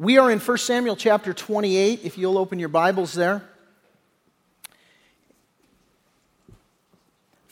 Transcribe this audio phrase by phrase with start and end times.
[0.00, 3.42] We are in 1 Samuel chapter 28, if you'll open your Bibles there.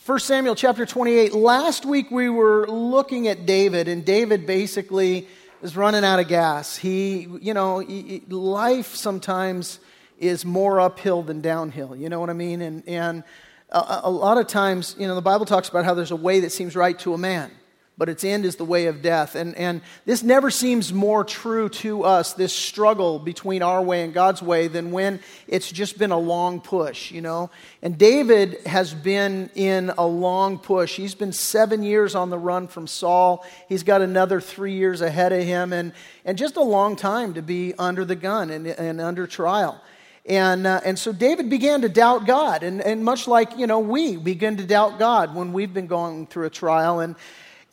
[0.07, 1.35] 1 Samuel chapter 28.
[1.35, 5.29] Last week we were looking at David, and David basically
[5.61, 6.75] is running out of gas.
[6.75, 7.85] He, you know,
[8.31, 9.79] life sometimes
[10.19, 11.95] is more uphill than downhill.
[11.95, 12.63] You know what I mean?
[12.63, 13.25] And, and
[13.69, 16.41] a, a lot of times, you know, the Bible talks about how there's a way
[16.41, 17.51] that seems right to a man
[17.99, 19.35] but its end is the way of death.
[19.35, 24.15] And, and this never seems more true to us, this struggle between our way and
[24.15, 27.51] God's way, than when it's just been a long push, you know?
[27.83, 30.97] And David has been in a long push.
[30.97, 33.45] He's been seven years on the run from Saul.
[33.69, 35.93] He's got another three years ahead of him, and,
[36.25, 39.83] and just a long time to be under the gun and, and under trial.
[40.25, 42.63] And, uh, and so David began to doubt God.
[42.63, 46.27] And, and much like, you know, we begin to doubt God when we've been going
[46.27, 47.01] through a trial.
[47.01, 47.17] And,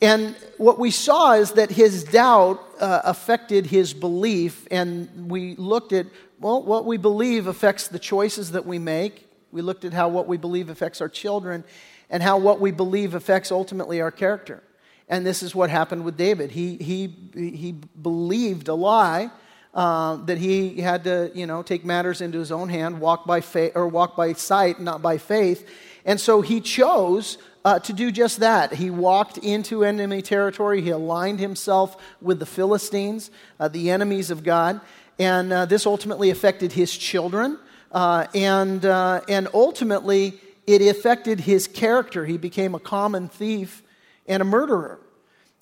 [0.00, 5.92] and what we saw is that his doubt uh, affected his belief, and we looked
[5.92, 6.06] at,
[6.38, 9.26] well, what we believe affects the choices that we make.
[9.52, 11.64] We looked at how what we believe affects our children,
[12.10, 14.62] and how what we believe affects ultimately our character.
[15.08, 16.50] And this is what happened with David.
[16.50, 19.30] He, he, he believed a lie.
[19.72, 23.42] Uh, that he had to, you know, take matters into his own hand, walk by
[23.42, 25.68] faith or walk by sight, not by faith,
[26.06, 28.72] and so he chose uh, to do just that.
[28.72, 30.80] He walked into enemy territory.
[30.82, 34.80] He aligned himself with the Philistines, uh, the enemies of God.
[35.18, 37.58] And uh, this ultimately affected his children.
[37.90, 40.34] Uh, and, uh, and ultimately,
[40.68, 42.24] it affected his character.
[42.24, 43.82] He became a common thief
[44.28, 45.00] and a murderer.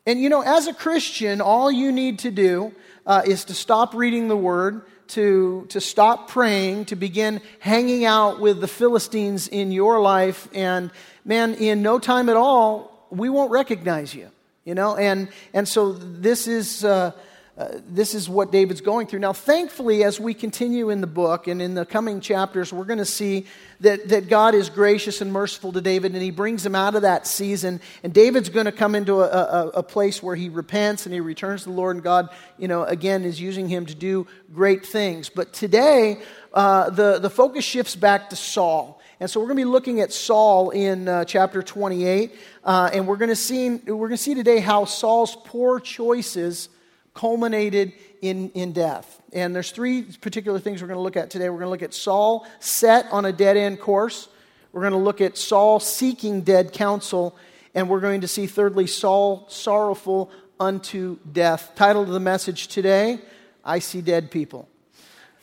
[0.05, 2.75] And you know, as a Christian, all you need to do
[3.07, 8.41] uh, is to stop reading the Word, to, to stop praying, to begin hanging out
[8.41, 10.91] with the Philistines in your life, and
[11.25, 14.31] man, in no time at all, we won't recognize you.
[14.65, 17.13] You know, and, and so this is, uh,
[17.57, 19.21] uh, this is what David's going through.
[19.21, 22.99] Now, thankfully, as we continue in the book and in the coming chapters, we're going
[22.99, 23.47] to see
[23.79, 27.03] that, that God is gracious and merciful to David and he brings him out of
[27.03, 27.81] that season.
[28.03, 31.21] And David's going to come into a, a, a place where he repents and he
[31.21, 34.85] returns to the Lord, and God, you know, again, is using him to do great
[34.85, 35.29] things.
[35.29, 39.01] But today, uh, the, the focus shifts back to Saul.
[39.21, 42.35] And so we're going to be looking at Saul in uh, chapter 28,
[42.65, 46.69] uh, and we're going to see we're going to see today how Saul's poor choices
[47.15, 49.23] culminated in, in death.
[49.33, 51.49] And there's three particular things we're going to look at today.
[51.49, 54.29] We're going to look at Saul set on a dead end course.
[54.73, 57.37] We're going to look at Saul seeking dead counsel,
[57.75, 61.73] and we're going to see thirdly Saul sorrowful unto death.
[61.77, 63.21] Title of the message today:
[63.65, 64.69] I see dead people.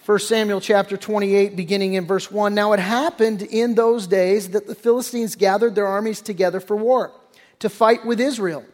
[0.06, 2.56] 1 Samuel chapter 28, beginning in verse 1.
[2.56, 7.12] Now it happened in those days that the Philistines gathered their armies together for war
[7.60, 8.66] to fight with Israel.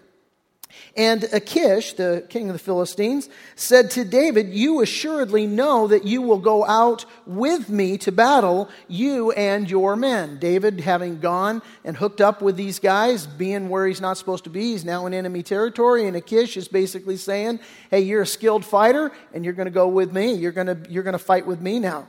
[0.95, 6.23] And Achish, the king of the Philistines, said to David, You assuredly know that you
[6.23, 10.39] will go out with me to battle, you and your men.
[10.39, 14.49] David, having gone and hooked up with these guys, being where he's not supposed to
[14.49, 16.07] be, he's now in enemy territory.
[16.07, 17.59] And Achish is basically saying,
[17.91, 20.33] Hey, you're a skilled fighter, and you're going to go with me.
[20.33, 22.07] You're going to, you're going to fight with me now.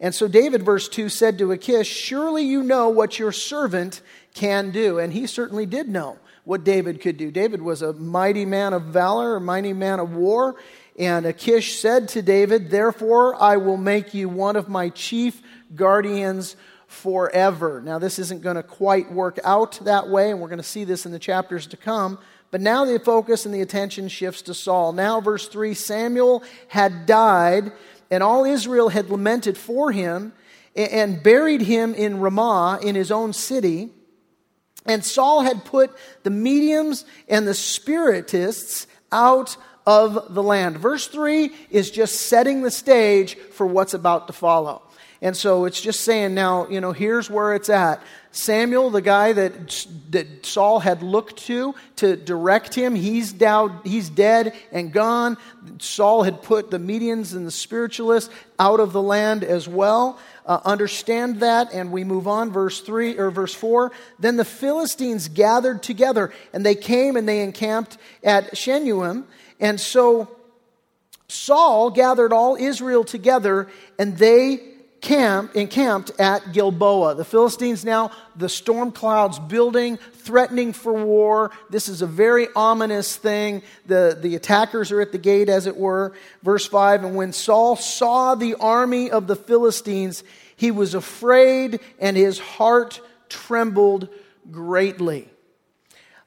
[0.00, 4.00] And so David, verse 2, said to Achish, Surely you know what your servant
[4.32, 4.98] can do.
[4.98, 7.30] And he certainly did know what David could do.
[7.30, 10.56] David was a mighty man of valor, a mighty man of war.
[10.98, 15.40] And Achish said to David, Therefore, I will make you one of my chief
[15.74, 16.56] guardians
[16.86, 17.80] forever.
[17.84, 20.84] Now, this isn't going to quite work out that way, and we're going to see
[20.84, 22.18] this in the chapters to come.
[22.50, 24.92] But now the focus and the attention shifts to Saul.
[24.92, 27.72] Now, verse 3 Samuel had died,
[28.10, 30.32] and all Israel had lamented for him
[30.74, 33.90] and buried him in Ramah in his own city.
[34.86, 40.78] And Saul had put the mediums and the spiritists out of the land.
[40.78, 44.82] Verse 3 is just setting the stage for what's about to follow.
[45.22, 48.02] And so it's just saying now, you know, here's where it's at.
[48.32, 54.08] Samuel, the guy that, that Saul had looked to to direct him, he's, down, he's
[54.08, 55.36] dead and gone.
[55.78, 60.18] Saul had put the mediums and the spiritualists out of the land as well
[60.50, 63.92] uh, understand that, and we move on, verse 3 or verse 4.
[64.18, 69.28] Then the Philistines gathered together, and they came and they encamped at Shunem.
[69.60, 70.28] And so
[71.28, 74.69] Saul gathered all Israel together, and they
[75.00, 77.14] camp, encamped at Gilboa.
[77.14, 81.50] The Philistines now, the storm clouds building, threatening for war.
[81.70, 83.62] This is a very ominous thing.
[83.86, 86.12] The, the attackers are at the gate, as it were.
[86.42, 90.22] Verse 5 And when Saul saw the army of the Philistines,
[90.56, 94.08] he was afraid and his heart trembled
[94.50, 95.28] greatly.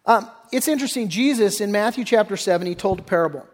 [0.05, 1.09] Um, it's interesting.
[1.09, 3.47] Jesus in Matthew chapter 7, he told a parable.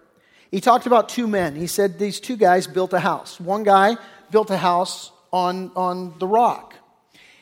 [0.52, 1.56] He talked about two men.
[1.56, 3.40] He said these two guys built a house.
[3.40, 3.98] One guy
[4.32, 6.76] built a house on, on the rock.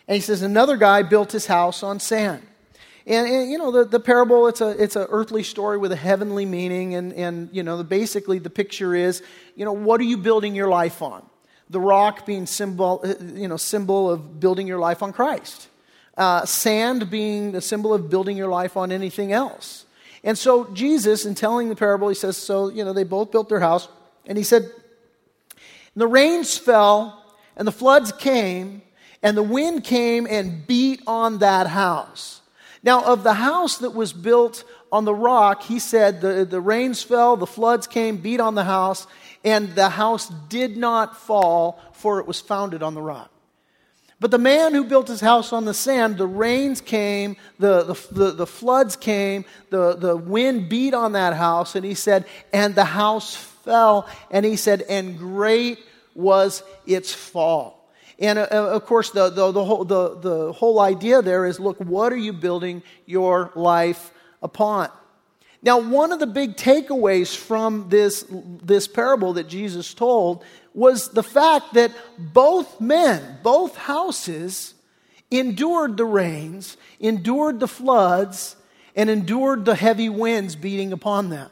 [0.08, 2.44] And he says another guy built his house on sand.
[3.06, 5.96] And, and, you know, the, the parable, it's a it's an earthly story with a
[5.96, 6.96] heavenly meaning.
[6.96, 9.24] And, and you know, the, basically the picture is,
[9.56, 11.26] you know, what are you building your life on?
[11.70, 15.70] The rock being symbol, uh, you know, symbol of building your life on Christ.
[16.18, 19.86] Uh, sand being the symbol of building your life on anything else.
[20.24, 23.48] And so Jesus, in telling the parable, he says, so, you know, they both built
[23.48, 23.88] their house.
[24.26, 24.70] And he said,
[26.00, 27.24] the rains fell
[27.56, 28.82] and the floods came
[29.24, 32.38] and the wind came and beat on that house
[32.88, 37.04] now, of the house that was built on the rock, he said the, the rains
[37.04, 39.08] fell, the floods came, beat on the house,
[39.44, 43.30] and the house did not fall, for it was founded on the rock.
[44.20, 48.14] But the man who built his house on the sand, the rains came, the, the,
[48.14, 52.74] the, the, floods came, the, the wind beat on that house, and he said, and
[52.74, 54.08] the house fell.
[54.32, 55.80] And he said, and great
[56.18, 57.90] was its fall.
[58.20, 61.78] And uh, of course, the, the, the, whole, the, the whole idea there is look,
[61.78, 64.12] what are you building your life
[64.42, 64.90] upon?
[65.62, 70.44] Now, one of the big takeaways from this, this parable that Jesus told
[70.74, 74.74] was the fact that both men, both houses,
[75.32, 78.56] endured the rains, endured the floods,
[78.96, 81.50] and endured the heavy winds beating upon them.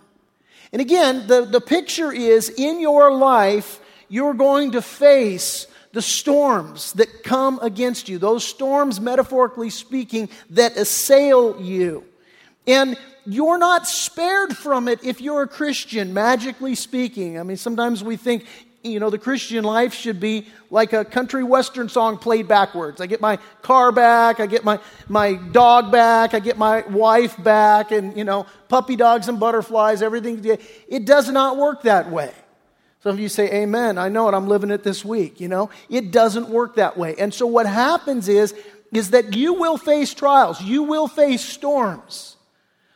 [0.71, 3.79] And again, the, the picture is in your life,
[4.15, 10.77] you're going to face the storms that come against you, those storms, metaphorically speaking, that
[10.77, 12.01] assail you.
[12.65, 17.37] And you're not spared from it if you're a Christian, magically speaking.
[17.37, 18.45] I mean, sometimes we think,
[18.83, 23.01] you know, the Christian life should be like a country western song played backwards.
[23.01, 24.79] I get my car back, I get my,
[25.09, 30.01] my dog back, I get my wife back, and, you know, puppy dogs and butterflies,
[30.01, 30.41] everything.
[30.87, 32.31] It does not work that way.
[33.05, 33.99] Some of you say, Amen.
[33.99, 34.33] I know it.
[34.33, 35.39] I'm living it this week.
[35.39, 37.13] You know, it doesn't work that way.
[37.19, 38.55] And so what happens is,
[38.91, 42.35] is that you will face trials, you will face storms.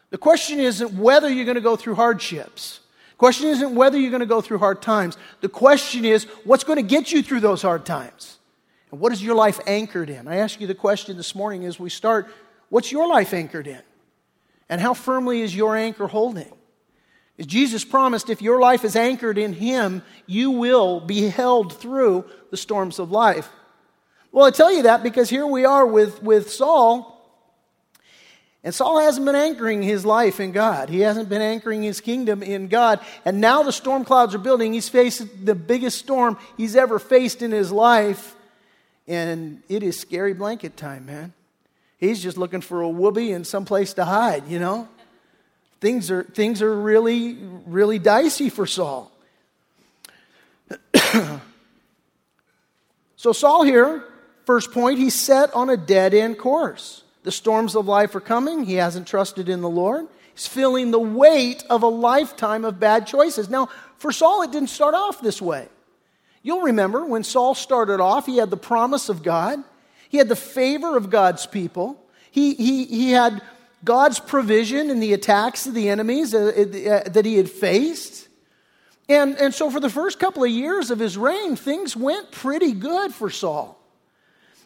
[0.10, 2.80] The question isn't whether you're going to go through hardships.
[3.12, 5.16] The question isn't whether you're going to go through hard times.
[5.42, 8.40] The question is what's going to get you through those hard times?
[8.90, 10.28] And what is your life anchored in?
[10.28, 12.28] I ask you the question this morning as we start
[12.70, 13.84] what's your life anchored in?
[14.70, 16.52] And how firmly is your anchor holding?
[17.46, 22.58] Jesus promised, if your life is anchored in Him, you will be held through the
[22.58, 23.50] storms of life.
[24.32, 27.20] Well, I tell you that because here we are with, with Saul,
[28.64, 30.90] and Saul hasn't been anchoring his life in God.
[30.90, 33.00] He hasn't been anchoring his kingdom in God.
[33.24, 34.74] And now the storm clouds are building.
[34.74, 38.36] He's facing the biggest storm he's ever faced in his life.
[39.08, 41.34] And it is scary blanket time, man.
[41.98, 44.90] He's just looking for a whoopee and some place to hide, you know?
[45.82, 47.36] Things are, things are really,
[47.66, 49.12] really dicey for Saul.
[53.16, 54.04] so, Saul here,
[54.46, 57.04] first point, he's set on a dead end course.
[57.24, 58.66] The storms of life are coming.
[58.66, 60.08] He hasn't trusted in the Lord.
[60.34, 63.50] He's feeling the weight of a lifetime of bad choices.
[63.50, 65.68] Now, for Saul, it didn't start off this way.
[66.42, 69.60] You'll remember when Saul started off, he had the promise of God,
[70.08, 73.42] he had the favor of God's people, he, he, he had
[73.84, 78.28] God's provision in the attacks of the enemies uh, uh, that he had faced.
[79.08, 82.74] And, and so, for the first couple of years of his reign, things went pretty
[82.74, 83.80] good for Saul.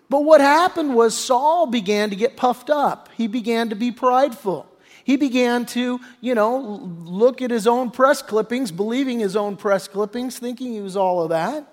[0.10, 3.10] But what happened was Saul began to get puffed up.
[3.16, 4.68] He began to be prideful.
[5.04, 9.88] He began to, you know, look at his own press clippings, believing his own press
[9.88, 11.68] clippings, thinking he was all of that.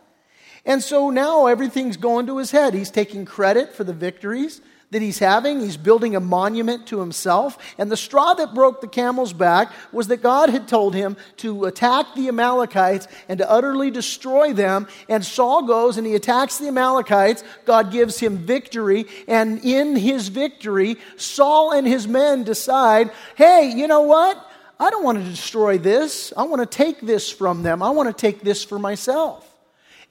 [0.64, 2.74] And so now everything's going to his head.
[2.74, 5.60] He's taking credit for the victories that he's having.
[5.60, 7.58] He's building a monument to himself.
[7.78, 11.64] And the straw that broke the camel's back was that God had told him to
[11.66, 14.88] attack the Amalekites and to utterly destroy them.
[15.08, 17.44] And Saul goes and he attacks the Amalekites.
[17.64, 19.06] God gives him victory.
[19.28, 24.46] And in his victory, Saul and his men decide hey, you know what?
[24.78, 26.32] I don't want to destroy this.
[26.36, 27.82] I want to take this from them.
[27.82, 29.49] I want to take this for myself.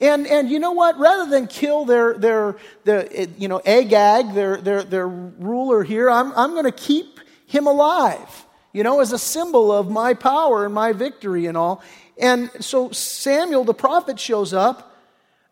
[0.01, 0.97] And, and you know what?
[0.97, 6.31] Rather than kill their, their, their you know, Agag, their, their, their ruler here, I'm,
[6.33, 10.73] I'm going to keep him alive, you know, as a symbol of my power and
[10.73, 11.83] my victory and all.
[12.17, 14.95] And so Samuel, the prophet, shows up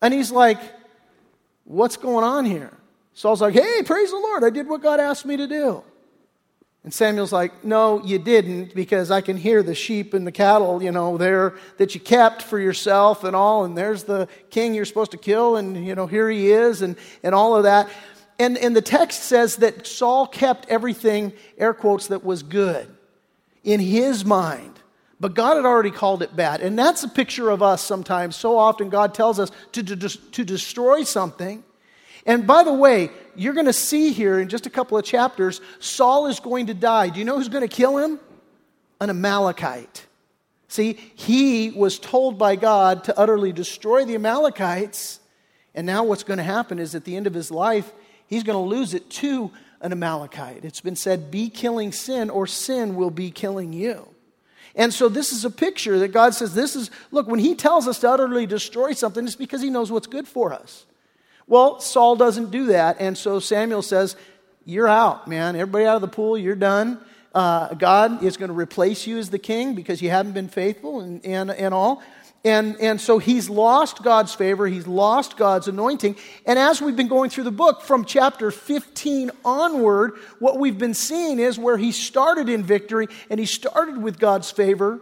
[0.01, 0.59] and he's like,
[1.65, 2.71] What's going on here?
[3.13, 4.45] Saul's like, Hey, praise the Lord.
[4.45, 5.83] I did what God asked me to do.
[6.87, 10.81] And Samuel's like, No, you didn't, because I can hear the sheep and the cattle,
[10.81, 13.65] you know, there that you kept for yourself and all.
[13.65, 16.95] And there's the king you're supposed to kill, and, you know, here he is, and,
[17.23, 17.89] and all of that.
[18.39, 22.87] And, and the text says that Saul kept everything, air quotes, that was good
[23.65, 24.79] in his mind.
[25.19, 26.61] But God had already called it bad.
[26.61, 28.37] And that's a picture of us sometimes.
[28.37, 31.65] So often, God tells us to, to, to destroy something.
[32.25, 35.61] And by the way, you're going to see here in just a couple of chapters,
[35.79, 37.09] Saul is going to die.
[37.09, 38.19] Do you know who's going to kill him?
[38.99, 40.05] An Amalekite.
[40.67, 45.19] See, he was told by God to utterly destroy the Amalekites.
[45.73, 47.91] And now what's going to happen is at the end of his life,
[48.25, 50.65] he's going to lose it to an Amalekite.
[50.65, 54.07] It's been said, be killing sin, or sin will be killing you.
[54.75, 57.87] And so this is a picture that God says, this is, look, when he tells
[57.87, 60.85] us to utterly destroy something, it's because he knows what's good for us.
[61.47, 62.97] Well, Saul doesn't do that.
[62.99, 64.15] And so Samuel says,
[64.65, 65.55] You're out, man.
[65.55, 66.99] Everybody out of the pool, you're done.
[67.33, 71.01] Uh, God is going to replace you as the king because you haven't been faithful
[71.01, 72.01] and, and, and all.
[72.43, 76.15] And, and so he's lost God's favor, he's lost God's anointing.
[76.45, 80.93] And as we've been going through the book from chapter 15 onward, what we've been
[80.93, 84.99] seeing is where he started in victory and he started with God's favor.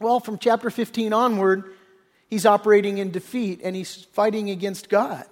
[0.00, 1.72] Well, from chapter 15 onward,
[2.28, 5.24] he's operating in defeat and he's fighting against God.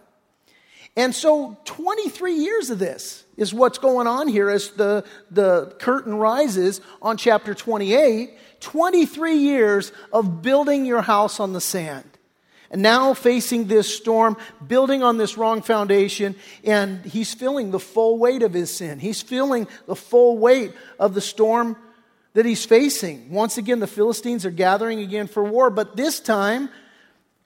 [0.96, 6.14] And so 23 years of this is what's going on here as the, the curtain
[6.14, 8.38] rises on chapter 28.
[8.64, 12.08] 23 years of building your house on the sand.
[12.70, 16.34] And now facing this storm, building on this wrong foundation,
[16.64, 18.98] and he's feeling the full weight of his sin.
[18.98, 21.76] He's feeling the full weight of the storm
[22.32, 23.30] that he's facing.
[23.30, 26.70] Once again, the Philistines are gathering again for war, but this time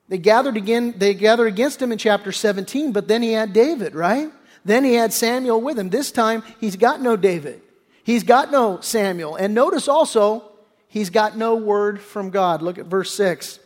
[0.09, 3.95] they gathered again, they gathered against him in chapter 17, but then he had David,
[3.95, 4.31] right?
[4.65, 5.91] Then he had Samuel with him.
[5.91, 7.63] This time he's got no David.
[8.03, 9.37] He's got no Samuel.
[9.37, 10.51] And notice also,
[10.89, 12.63] he's got no word from God.
[12.63, 13.57] Look at verse 6.
[13.57, 13.63] It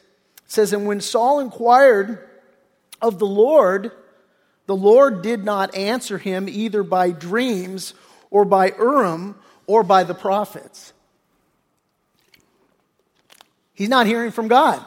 [0.47, 2.29] says, And when Saul inquired
[3.01, 3.93] of the Lord,
[4.67, 7.95] the Lord did not answer him either by dreams
[8.31, 10.93] or by Urim or by the prophets.
[13.75, 14.85] He's not hearing from God.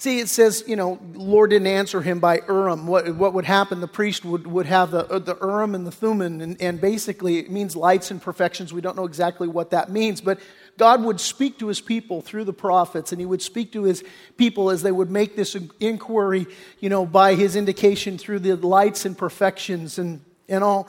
[0.00, 2.86] See, it says, you know, Lord didn't answer him by Urim.
[2.86, 3.82] What, what would happen?
[3.82, 7.36] The priest would, would have the, uh, the Urim and the Thummim, and, and basically
[7.36, 8.72] it means lights and perfections.
[8.72, 10.40] We don't know exactly what that means, but
[10.78, 14.02] God would speak to his people through the prophets, and he would speak to his
[14.38, 16.46] people as they would make this inquiry,
[16.78, 20.88] you know, by his indication through the lights and perfections and, and all.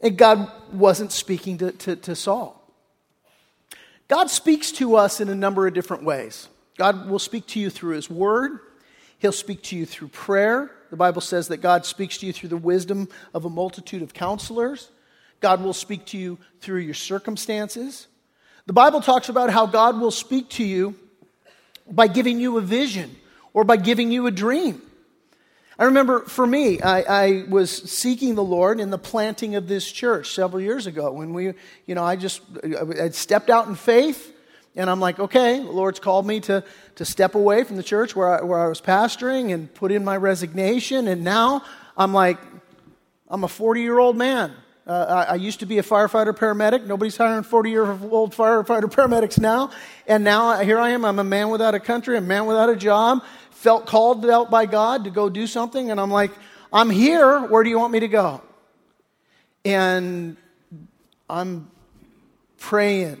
[0.00, 2.54] And God wasn't speaking to, to, to Saul.
[4.06, 6.46] God speaks to us in a number of different ways.
[6.78, 8.60] God will speak to you through His Word.
[9.18, 10.70] He'll speak to you through prayer.
[10.90, 14.14] The Bible says that God speaks to you through the wisdom of a multitude of
[14.14, 14.88] counselors.
[15.40, 18.06] God will speak to you through your circumstances.
[18.66, 20.94] The Bible talks about how God will speak to you
[21.90, 23.16] by giving you a vision
[23.52, 24.80] or by giving you a dream.
[25.80, 29.90] I remember for me, I, I, was seeking the Lord in the planting of this
[29.90, 31.54] church several years ago when we,
[31.86, 32.40] you know, I just
[33.00, 34.32] I stepped out in faith
[34.76, 36.62] and I'm like, okay, the Lord's called me to,
[36.96, 40.04] to step away from the church where I, where I was pastoring and put in
[40.04, 41.08] my resignation.
[41.08, 41.64] And now
[41.96, 42.38] I'm like,
[43.28, 44.52] I'm a 40 year old man.
[44.86, 46.86] Uh, I, I, used to be a firefighter paramedic.
[46.86, 49.70] Nobody's hiring 40 year old firefighter paramedics now.
[50.06, 51.04] And now here I am.
[51.04, 53.22] I'm a man without a country, a man without a job.
[53.50, 55.90] Felt called out by God to go do something.
[55.90, 56.30] And I'm like,
[56.72, 57.40] I'm here.
[57.40, 58.40] Where do you want me to go?
[59.64, 60.38] And
[61.28, 61.70] I'm
[62.58, 63.20] praying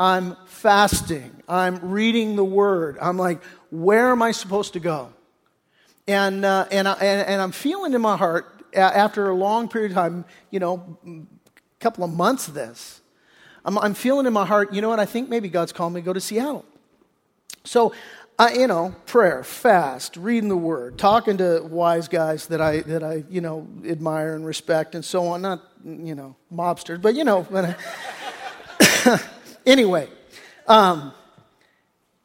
[0.00, 2.96] I'm fasting, I'm reading the word.
[3.02, 5.12] I'm like, where am I supposed to go?
[6.08, 9.90] And, uh, and, I, and, and I'm feeling in my heart, after a long period
[9.90, 11.20] of time, you know, a
[11.80, 13.02] couple of months of this,
[13.62, 16.00] I'm, I'm feeling in my heart, you know what, I think maybe God's calling me
[16.00, 16.64] to go to Seattle.
[17.64, 17.92] So,
[18.38, 23.02] I, you know, prayer, fast, reading the Word, talking to wise guys that I that
[23.02, 25.42] I you know admire and respect, and so on.
[25.42, 27.46] Not you know mobsters, but you know.
[29.66, 30.08] Anyway,
[30.66, 31.12] um,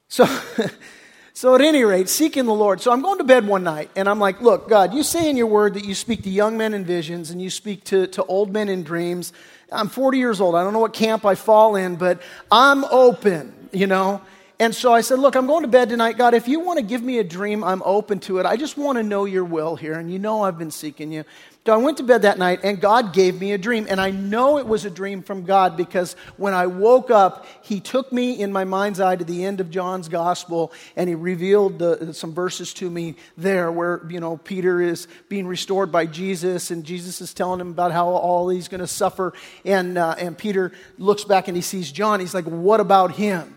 [0.07, 0.25] so,
[1.33, 2.81] so at any rate, seeking the Lord.
[2.81, 5.37] So I'm going to bed one night and I'm like, look, God, you say in
[5.37, 8.23] your word that you speak to young men in visions and you speak to, to
[8.25, 9.33] old men in dreams.
[9.71, 10.55] I'm 40 years old.
[10.55, 14.21] I don't know what camp I fall in, but I'm open, you know.
[14.57, 16.17] And so I said, Look, I'm going to bed tonight.
[16.17, 18.45] God, if you want to give me a dream, I'm open to it.
[18.45, 19.93] I just want to know your will here.
[19.93, 21.25] And you know I've been seeking you.
[21.65, 23.88] So I went to bed that night and God gave me a dream.
[23.89, 27.81] And I know it was a dream from God because when I woke up, He
[27.81, 31.79] took me in my mind's eye to the end of John's gospel and He revealed
[31.79, 36.71] the, some verses to me there where, you know, Peter is being restored by Jesus
[36.71, 39.33] and Jesus is telling him about how all he's going to suffer.
[39.65, 42.21] And, uh, and Peter looks back and he sees John.
[42.21, 43.54] He's like, What about him?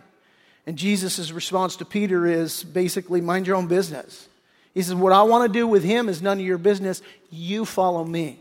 [0.68, 4.28] And Jesus' response to Peter is basically, Mind your own business.
[4.74, 7.00] He says, What I want to do with him is none of your business.
[7.30, 8.38] You follow me.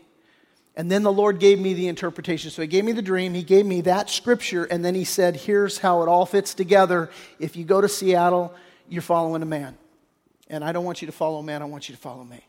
[0.76, 2.50] And then the Lord gave me the interpretation.
[2.50, 5.36] So he gave me the dream, he gave me that scripture, and then he said,
[5.36, 7.08] Here's how it all fits together.
[7.38, 8.54] If you go to Seattle,
[8.90, 9.78] you're following a man.
[10.50, 12.44] And I don't want you to follow a man, I want you to follow me.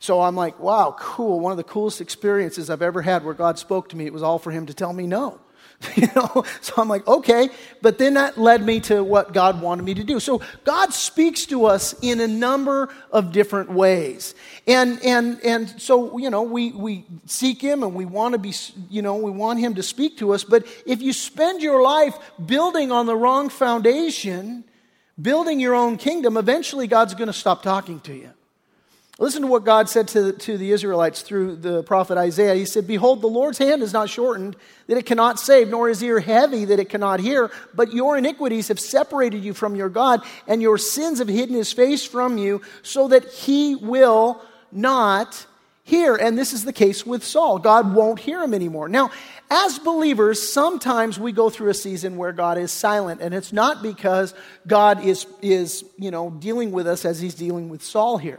[0.00, 1.40] So I'm like, wow, cool.
[1.40, 4.04] One of the coolest experiences I've ever had where God spoke to me.
[4.04, 5.40] It was all for him to tell me no.
[5.94, 6.44] you know?
[6.60, 7.50] So i'm like okay.
[7.80, 10.18] But then that led me to what god wanted me to do.
[10.20, 14.34] So god speaks to us in a number of different ways.
[14.66, 18.52] And and and so you know we we seek him and we want to be
[18.90, 20.44] you know we want him to speak to us.
[20.44, 24.64] But if you spend your life building on the wrong foundation
[25.20, 28.30] building your own kingdom eventually god's going to stop talking to you
[29.20, 32.54] Listen to what God said to, to the Israelites through the prophet Isaiah.
[32.54, 34.54] He said, Behold, the Lord's hand is not shortened,
[34.86, 37.50] that it cannot save, nor his ear heavy, that it cannot hear.
[37.74, 41.72] But your iniquities have separated you from your God, and your sins have hidden his
[41.72, 45.46] face from you, so that he will not
[45.82, 46.14] hear.
[46.14, 47.58] And this is the case with Saul.
[47.58, 48.88] God won't hear him anymore.
[48.88, 49.10] Now,
[49.50, 53.82] as believers, sometimes we go through a season where God is silent, and it's not
[53.82, 54.32] because
[54.64, 58.38] God is, is you know, dealing with us as he's dealing with Saul here.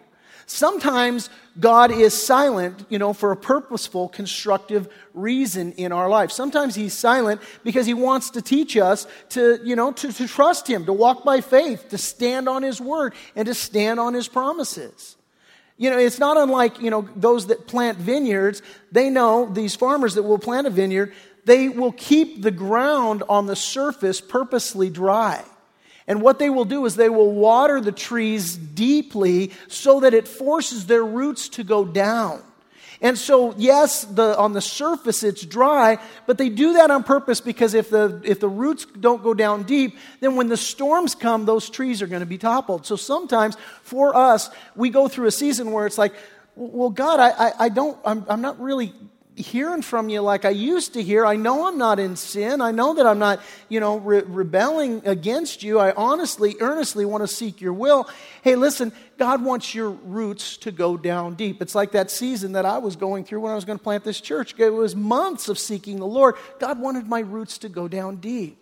[0.51, 1.29] Sometimes
[1.59, 6.31] God is silent, you know, for a purposeful, constructive reason in our life.
[6.31, 10.67] Sometimes He's silent because He wants to teach us to, you know, to, to trust
[10.67, 14.27] Him, to walk by faith, to stand on His word, and to stand on His
[14.27, 15.17] promises.
[15.77, 18.63] You know, it's not unlike, you know, those that plant vineyards.
[18.91, 21.13] They know, these farmers that will plant a vineyard,
[21.45, 25.45] they will keep the ground on the surface purposely dry.
[26.09, 30.27] And what they will do is they will water the trees deeply so that it
[30.27, 32.41] forces their roots to go down.
[32.99, 37.39] And so, yes, the, on the surface it's dry, but they do that on purpose
[37.39, 41.45] because if the, if the roots don't go down deep, then when the storms come,
[41.45, 42.87] those trees are going to be toppled.
[42.87, 46.13] So sometimes for us, we go through a season where it's like,
[46.55, 48.93] well, God, I, I, I don't, I'm, I'm not really
[49.39, 51.25] hearing from you like I used to hear.
[51.25, 52.61] I know I'm not in sin.
[52.61, 55.79] I know that I'm not, you know, re- rebelling against you.
[55.79, 58.07] I honestly, earnestly want to seek your will.
[58.43, 61.61] Hey, listen, God wants your roots to go down deep.
[61.61, 64.03] It's like that season that I was going through when I was going to plant
[64.03, 64.53] this church.
[64.57, 66.35] It was months of seeking the Lord.
[66.59, 68.58] God wanted my roots to go down deep.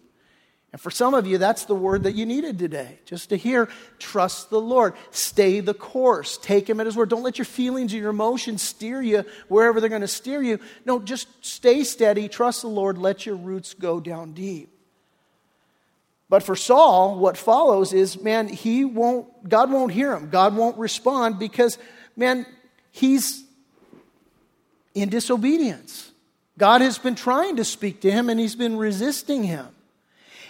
[0.74, 3.00] And for some of you, that's the word that you needed today.
[3.06, 4.96] Just to hear, trust the Lord.
[5.12, 6.38] Stay the course.
[6.38, 7.10] Take Him at His word.
[7.10, 10.60] Don't let your feelings or your emotions steer you wherever they're going to steer you.
[10.86, 12.28] No, just stay steady.
[12.28, 12.98] Trust the Lord.
[12.98, 14.70] Let your roots go down deep.
[16.30, 20.30] But for Saul, what follows is, man, he won't, God won't hear him.
[20.30, 21.78] God won't respond because,
[22.18, 22.46] man,
[22.92, 23.46] he's
[24.94, 26.12] in disobedience.
[26.58, 29.68] God has been trying to speak to him and he's been resisting him.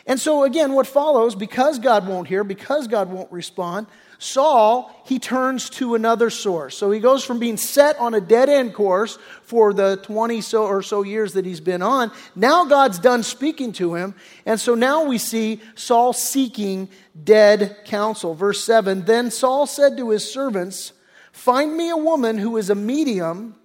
[0.08, 3.88] And so, again, what follows, because God won't hear, because God won't respond,
[4.20, 6.76] Saul, he turns to another source.
[6.76, 10.65] So he goes from being set on a dead end course for the 20 so
[10.65, 12.12] or so years that he's been on.
[12.36, 14.15] Now God's done speaking to him.
[14.46, 16.89] And so now we see Saul seeking
[17.22, 18.34] dead counsel.
[18.34, 20.93] Verse 7 Then Saul said to his servants,
[21.32, 23.56] Find me a woman who is a medium,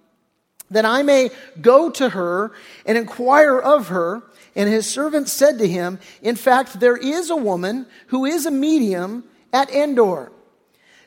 [0.69, 2.51] that I may go to her
[2.85, 4.21] and inquire of her.
[4.55, 8.51] And his servant said to him, In fact, there is a woman who is a
[8.51, 10.31] medium at Endor.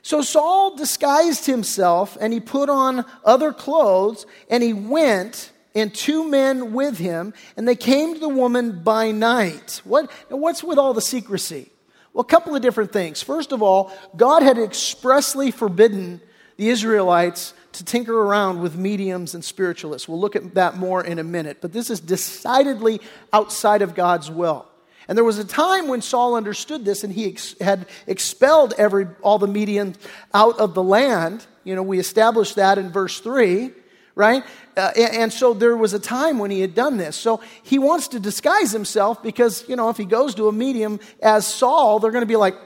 [0.03, 6.29] So Saul disguised himself and he put on other clothes and he went and two
[6.29, 9.81] men with him and they came to the woman by night.
[9.85, 11.71] What, what's with all the secrecy?
[12.13, 13.21] Well, a couple of different things.
[13.21, 16.21] First of all, God had expressly forbidden
[16.57, 20.09] the Israelites to tinker around with mediums and spiritualists.
[20.09, 21.59] We'll look at that more in a minute.
[21.61, 23.01] But this is decidedly
[23.33, 24.67] outside of God's will.
[25.09, 29.07] And there was a time when Saul understood this and he ex- had expelled every,
[29.23, 29.97] all the mediums
[30.35, 31.47] out of the land.
[31.65, 33.71] You know, we established that in verse 3,
[34.15, 34.43] right?
[34.77, 37.17] Uh, and, so there was a time when he had done this.
[37.17, 41.01] So he wants to disguise himself because, you know, if he goes to a medium
[41.23, 42.57] as Saul, they're going to be like,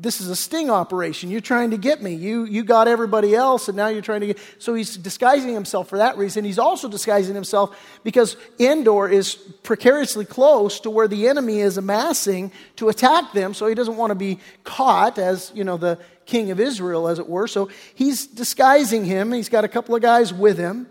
[0.00, 1.28] this is a sting operation.
[1.28, 2.14] You're trying to get me.
[2.14, 4.38] You, you got everybody else, and now you're trying to get.
[4.60, 6.44] So he's disguising himself for that reason.
[6.44, 12.52] He's also disguising himself because Endor is precariously close to where the enemy is amassing
[12.76, 13.54] to attack them.
[13.54, 17.18] So he doesn't want to be caught as, you know, the king of Israel, as
[17.18, 17.48] it were.
[17.48, 19.32] So he's disguising him.
[19.32, 20.86] He's got a couple of guys with him.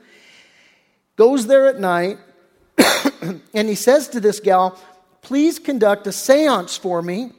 [1.16, 2.18] Goes there at night,
[3.54, 4.78] and he says to this gal,
[5.22, 7.32] Please conduct a seance for me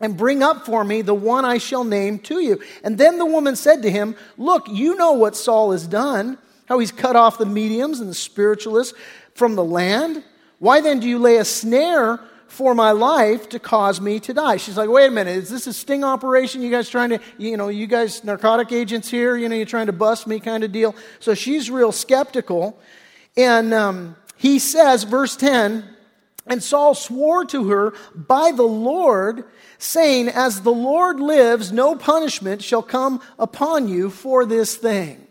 [0.00, 2.60] and bring up for me the one I shall name to you.
[2.82, 6.78] And then the woman said to him, Look, you know what Saul has done, how
[6.78, 8.96] he's cut off the mediums and the spiritualists
[9.34, 10.24] from the land.
[10.58, 14.56] Why then do you lay a snare for my life to cause me to die.
[14.56, 16.62] She's like, wait a minute, is this a sting operation?
[16.62, 19.86] You guys trying to, you know, you guys narcotic agents here, you know, you're trying
[19.86, 20.96] to bust me kind of deal.
[21.20, 22.76] So she's real skeptical.
[23.36, 25.88] And um, he says, verse 10,
[26.50, 29.44] and Saul swore to her by the Lord,
[29.78, 35.26] saying, As the Lord lives, no punishment shall come upon you for this thing.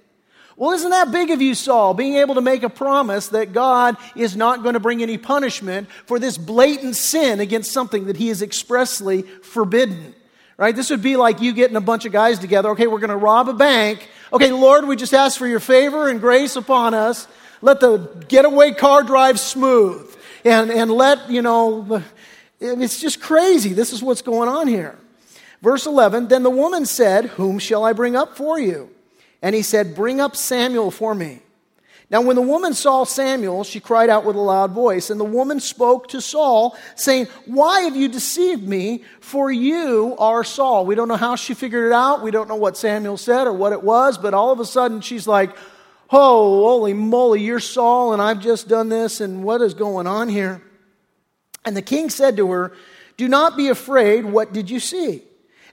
[0.56, 3.98] Well, isn't that big of you, Saul, being able to make a promise that God
[4.16, 8.30] is not going to bring any punishment for this blatant sin against something that he
[8.30, 10.16] has expressly forbidden?
[10.58, 10.76] Right?
[10.76, 12.70] This would be like you getting a bunch of guys together.
[12.72, 14.08] Okay, we're going to rob a bank.
[14.32, 17.28] Okay, Lord, we just ask for your favor and grace upon us.
[17.62, 20.16] Let the getaway car drive smooth.
[20.46, 22.04] And, and let, you know,
[22.60, 23.74] it's just crazy.
[23.74, 24.98] This is what's going on here.
[25.62, 28.90] Verse 11 Then the woman said, Whom shall I bring up for you?
[29.42, 31.42] And he said, Bring up Samuel for me.
[32.12, 35.12] Now, when the woman saw Samuel, she cried out with a loud voice.
[35.12, 39.04] And the woman spoke to Saul, saying, Why have you deceived me?
[39.20, 40.86] For you are Saul.
[40.86, 42.24] We don't know how she figured it out.
[42.24, 45.02] We don't know what Samuel said or what it was, but all of a sudden
[45.02, 45.56] she's like,
[46.12, 50.28] Oh, holy moly, you're Saul, and I've just done this, and what is going on
[50.28, 50.64] here?
[51.66, 52.74] And the king said to her,
[53.18, 54.26] Do not be afraid.
[54.26, 55.22] What did you see?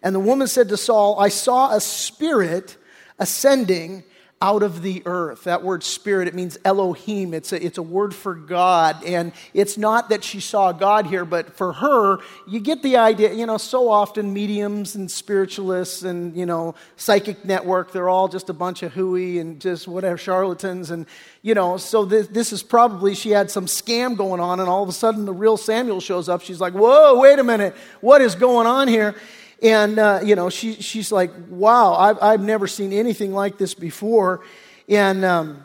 [0.03, 2.77] And the woman said to Saul, I saw a spirit
[3.19, 4.05] ascending
[4.47, 5.43] out of the earth.
[5.43, 7.35] That word spirit, it means Elohim.
[7.35, 9.03] It's a, it's a word for God.
[9.05, 13.33] And it's not that she saw God here, but for her, you get the idea,
[13.33, 18.49] you know, so often mediums and spiritualists and, you know, psychic network, they're all just
[18.49, 20.93] a bunch of hooey and just whatever, charlatans.
[20.93, 21.07] And,
[21.43, 24.85] you know, so this, this is probably, she had some scam going on, and all
[24.85, 26.43] of a sudden the real Samuel shows up.
[26.43, 29.17] She's like, whoa, wait a minute, what is going on here?
[29.63, 33.75] And, uh, you know, she, she's like, wow, I've, I've never seen anything like this
[33.75, 34.45] before.
[34.89, 35.65] And um,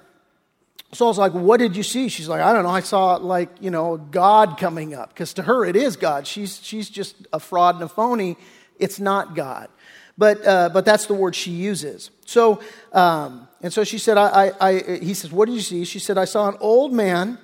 [0.94, 2.08] so I was like, what did you see?
[2.08, 2.70] She's like, I don't know.
[2.70, 5.10] I saw, like, you know, God coming up.
[5.10, 6.26] Because to her, it is God.
[6.26, 8.38] She's, she's just a fraud and a phony.
[8.80, 9.70] It's not God.
[10.18, 12.12] But, uh, but that's the word she uses.
[12.26, 12.62] So,
[12.94, 15.84] um, and so she said, I, I, I, he says, what did you see?
[15.84, 17.38] She said, I saw an old man.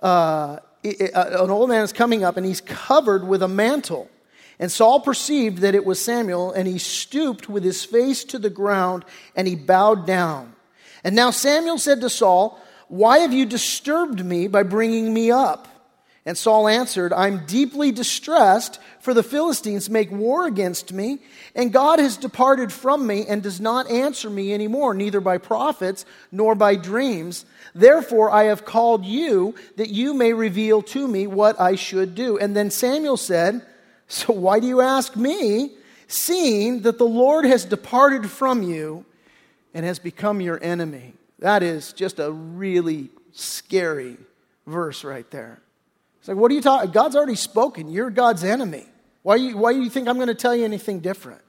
[0.00, 4.10] Uh, an old man is coming up and he's covered with a mantle.
[4.58, 8.50] And Saul perceived that it was Samuel, and he stooped with his face to the
[8.50, 10.54] ground, and he bowed down.
[11.02, 15.68] And now Samuel said to Saul, Why have you disturbed me by bringing me up?
[16.26, 21.18] And Saul answered, I'm deeply distressed, for the Philistines make war against me,
[21.54, 26.06] and God has departed from me and does not answer me anymore, neither by prophets
[26.32, 27.44] nor by dreams.
[27.74, 32.38] Therefore, I have called you that you may reveal to me what I should do.
[32.38, 33.60] And then Samuel said,
[34.08, 35.70] so why do you ask me,
[36.06, 39.04] seeing that the Lord has departed from you
[39.72, 41.14] and has become your enemy?
[41.38, 44.16] That is just a really scary
[44.66, 45.60] verse right there.
[46.20, 46.90] It's like, what are you talking?
[46.90, 47.90] God's already spoken.
[47.90, 48.86] You're God's enemy.
[49.22, 51.40] Why, you, why do you think I'm going to tell you anything different?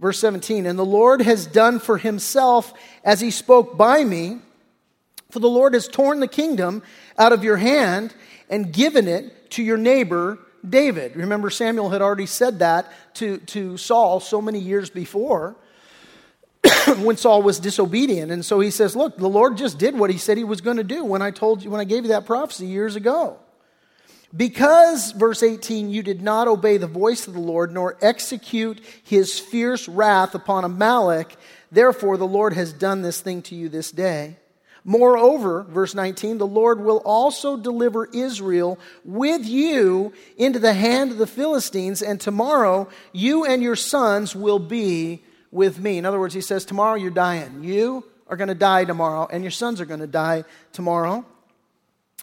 [0.00, 4.38] Verse 17, and the Lord has done for himself as he spoke by me,
[5.30, 6.82] for the Lord has torn the kingdom
[7.18, 8.14] out of your hand
[8.48, 10.38] and given it to your neighbor
[10.70, 11.16] David.
[11.16, 15.56] Remember, Samuel had already said that to, to Saul so many years before
[16.98, 18.30] when Saul was disobedient.
[18.32, 20.76] And so he says, Look, the Lord just did what he said he was going
[20.76, 23.38] to do when I told you, when I gave you that prophecy years ago.
[24.36, 29.38] Because, verse 18, you did not obey the voice of the Lord, nor execute his
[29.38, 31.34] fierce wrath upon Amalek,
[31.72, 34.36] therefore the Lord has done this thing to you this day.
[34.84, 41.18] Moreover, verse 19, the Lord will also deliver Israel with you into the hand of
[41.18, 45.98] the Philistines, and tomorrow you and your sons will be with me.
[45.98, 47.64] In other words, he says, Tomorrow you're dying.
[47.64, 51.24] You are going to die tomorrow, and your sons are going to die tomorrow.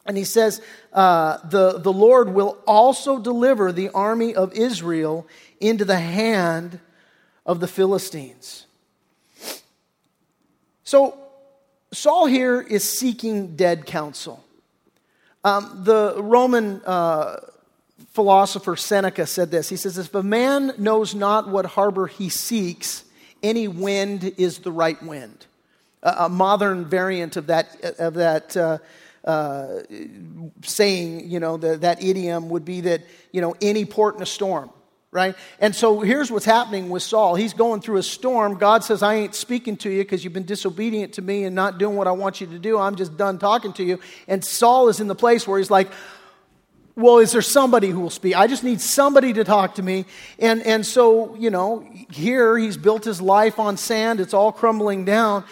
[0.05, 0.61] And he says,
[0.93, 5.25] uh, the, the Lord will also deliver the army of Israel
[5.59, 6.79] into the hand
[7.45, 8.67] of the Philistines.
[10.83, 11.17] So,
[11.95, 14.43] Saul here is seeking dead counsel.
[15.45, 17.39] Um, the Roman uh,
[18.11, 19.69] philosopher Seneca said this.
[19.69, 23.05] He says, If a man knows not what harbor he seeks,
[23.41, 25.45] any wind is the right wind.
[26.03, 28.77] a modern variant of that, of that uh,
[29.23, 29.83] uh,
[30.63, 34.25] saying, you know, the, that idiom would be that, you know, any port in a
[34.25, 34.69] storm
[35.15, 35.33] right?
[35.61, 37.35] And so here's what's happening with Saul.
[37.35, 38.57] He's going through a storm.
[38.57, 41.77] God says, I ain't speaking to you because you've been disobedient to me and not
[41.77, 42.77] doing what I want you to do.
[42.77, 44.01] I'm just done talking to you.
[44.27, 45.89] And Saul is in the place where he's like,
[46.97, 48.35] well, is there somebody who will speak?
[48.35, 50.03] I just need somebody to talk to me.
[50.37, 55.05] And, and so, you know, here he's built his life on sand, it's all crumbling
[55.05, 55.45] down.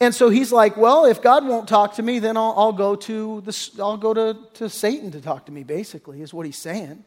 [0.00, 2.94] And so he's like, well, if God won't talk to me, then I'll, I'll go,
[2.94, 6.58] to, the, I'll go to, to Satan to talk to me, basically, is what he's
[6.58, 7.04] saying.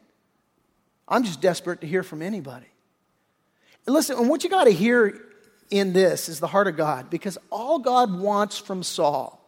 [1.08, 2.66] I'm just desperate to hear from anybody.
[3.86, 5.20] And listen, and what you got to hear
[5.70, 9.38] in this is the heart of God, because all God wants from Saul,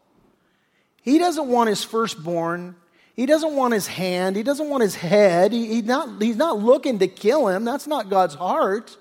[1.02, 2.76] he doesn't want his firstborn.
[3.14, 4.34] He doesn't want his hand.
[4.34, 5.52] He doesn't want his head.
[5.52, 7.64] He, he not, he's not looking to kill him.
[7.64, 8.96] That's not God's heart.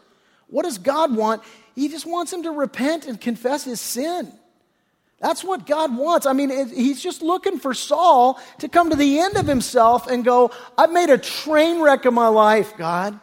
[0.47, 1.41] What does God want?
[1.73, 4.31] He just wants him to repent and confess his sin.
[5.23, 6.25] That's what God wants.
[6.25, 10.07] I mean, it, he's just looking for Saul to come to the end of himself
[10.07, 13.17] and go, I've made a train wreck of my life, God.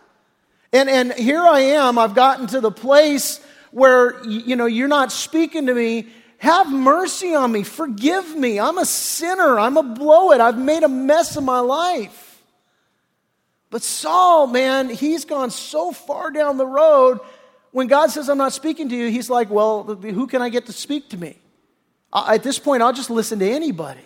[0.72, 1.98] And, and here I am.
[1.98, 3.38] I've gotten to the place
[3.70, 6.06] where, you know, you're not speaking to me.
[6.38, 7.64] Have mercy on me.
[7.64, 8.58] Forgive me.
[8.58, 9.60] I'm a sinner.
[9.60, 10.40] I'm a blow it.
[10.40, 12.42] I've made a mess of my life.
[13.68, 17.20] But Saul, man, he's gone so far down the road
[17.72, 20.64] when God says, I'm not speaking to you, he's like, Well, who can I get
[20.66, 21.36] to speak to me?
[22.12, 24.00] At this point, I'll just listen to anybody.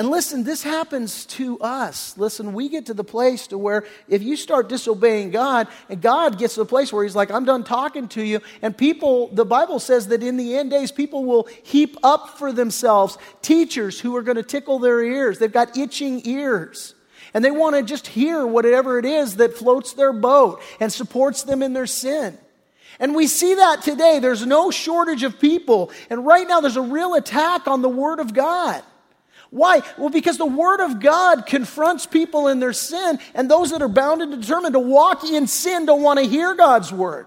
[0.00, 2.16] And listen, this happens to us.
[2.16, 6.38] Listen, we get to the place to where if you start disobeying God, and God
[6.38, 9.44] gets to the place where He's like, I'm done talking to you, and people, the
[9.44, 14.16] Bible says that in the end days, people will heap up for themselves teachers who
[14.16, 15.38] are going to tickle their ears.
[15.38, 16.94] They've got itching ears.
[17.34, 21.42] And they want to just hear whatever it is that floats their boat and supports
[21.42, 22.38] them in their sin.
[23.00, 24.18] And we see that today.
[24.18, 25.90] There's no shortage of people.
[26.10, 28.84] And right now, there's a real attack on the Word of God.
[29.48, 29.82] Why?
[29.98, 33.88] Well, because the Word of God confronts people in their sin, and those that are
[33.88, 37.26] bound and determined to walk in sin don't want to hear God's Word.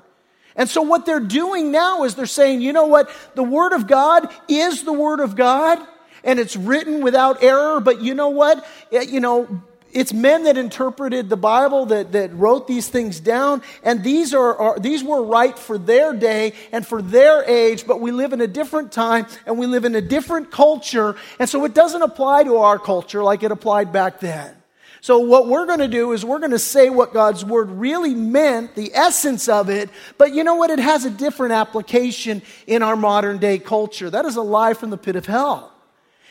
[0.56, 3.10] And so, what they're doing now is they're saying, you know what?
[3.34, 5.80] The Word of God is the Word of God,
[6.24, 8.66] and it's written without error, but you know what?
[8.92, 13.62] Eh, you know, it's men that interpreted the Bible that, that wrote these things down,
[13.84, 18.02] and these, are, are, these were right for their day and for their age, but
[18.02, 21.64] we live in a different time and we live in a different culture, and so
[21.66, 24.56] it doesn't apply to our culture like it applied back then.
[25.04, 28.16] So, what we're going to do is we're going to say what God's word really
[28.16, 30.70] meant, the essence of it, but you know what?
[30.70, 34.10] It has a different application in our modern day culture.
[34.10, 35.73] That is a lie from the pit of hell.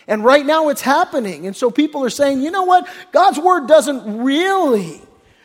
[0.06, 1.46] And right now it's happening.
[1.46, 2.88] And so people are saying, you know what?
[3.12, 5.00] God's word doesn't really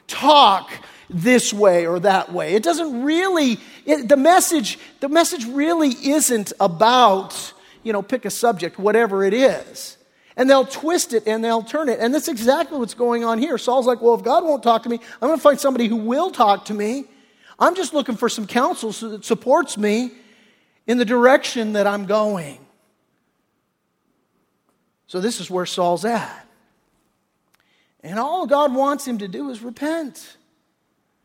[0.07, 0.71] talk
[1.09, 2.53] this way or that way.
[2.55, 8.29] It doesn't really, it, the message, the message really isn't about, you know, pick a
[8.29, 9.97] subject, whatever it is.
[10.35, 11.99] And they'll twist it and they'll turn it.
[11.99, 13.57] And that's exactly what's going on here.
[13.57, 15.95] Saul's like, well, if God won't talk to me, I'm going to find somebody who
[15.95, 17.05] will talk to me.
[17.57, 20.11] I'm just looking for some counsel so that supports me
[20.85, 22.59] in the direction that I'm going.
[25.07, 26.45] So this is where Saul's at.
[28.03, 30.37] And all God wants him to do is repent.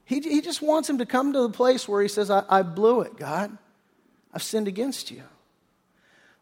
[0.05, 2.63] He, he just wants him to come to the place where he says, I, I
[2.63, 3.57] blew it, God.
[4.33, 5.23] I've sinned against you.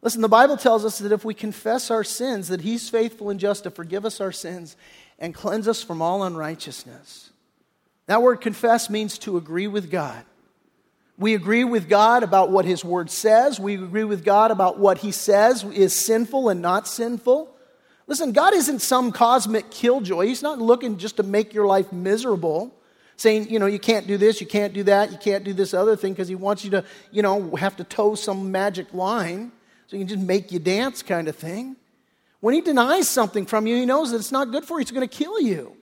[0.02, 3.38] Listen, the Bible tells us that if we confess our sins, that He's faithful and
[3.38, 4.76] just to forgive us our sins
[5.18, 7.30] and cleanse us from all unrighteousness.
[8.06, 10.24] That word confess means to agree with God.
[11.20, 13.60] We agree with God about what His Word says.
[13.60, 17.54] We agree with God about what He says is sinful and not sinful.
[18.06, 20.24] Listen, God isn't some cosmic killjoy.
[20.26, 22.74] He's not looking just to make your life miserable,
[23.16, 25.74] saying, you know, you can't do this, you can't do that, you can't do this
[25.74, 29.52] other thing because He wants you to, you know, have to toe some magic line
[29.88, 31.76] so He can just make you dance kind of thing.
[32.40, 34.90] When He denies something from you, He knows that it's not good for you, it's
[34.90, 35.76] going to kill you.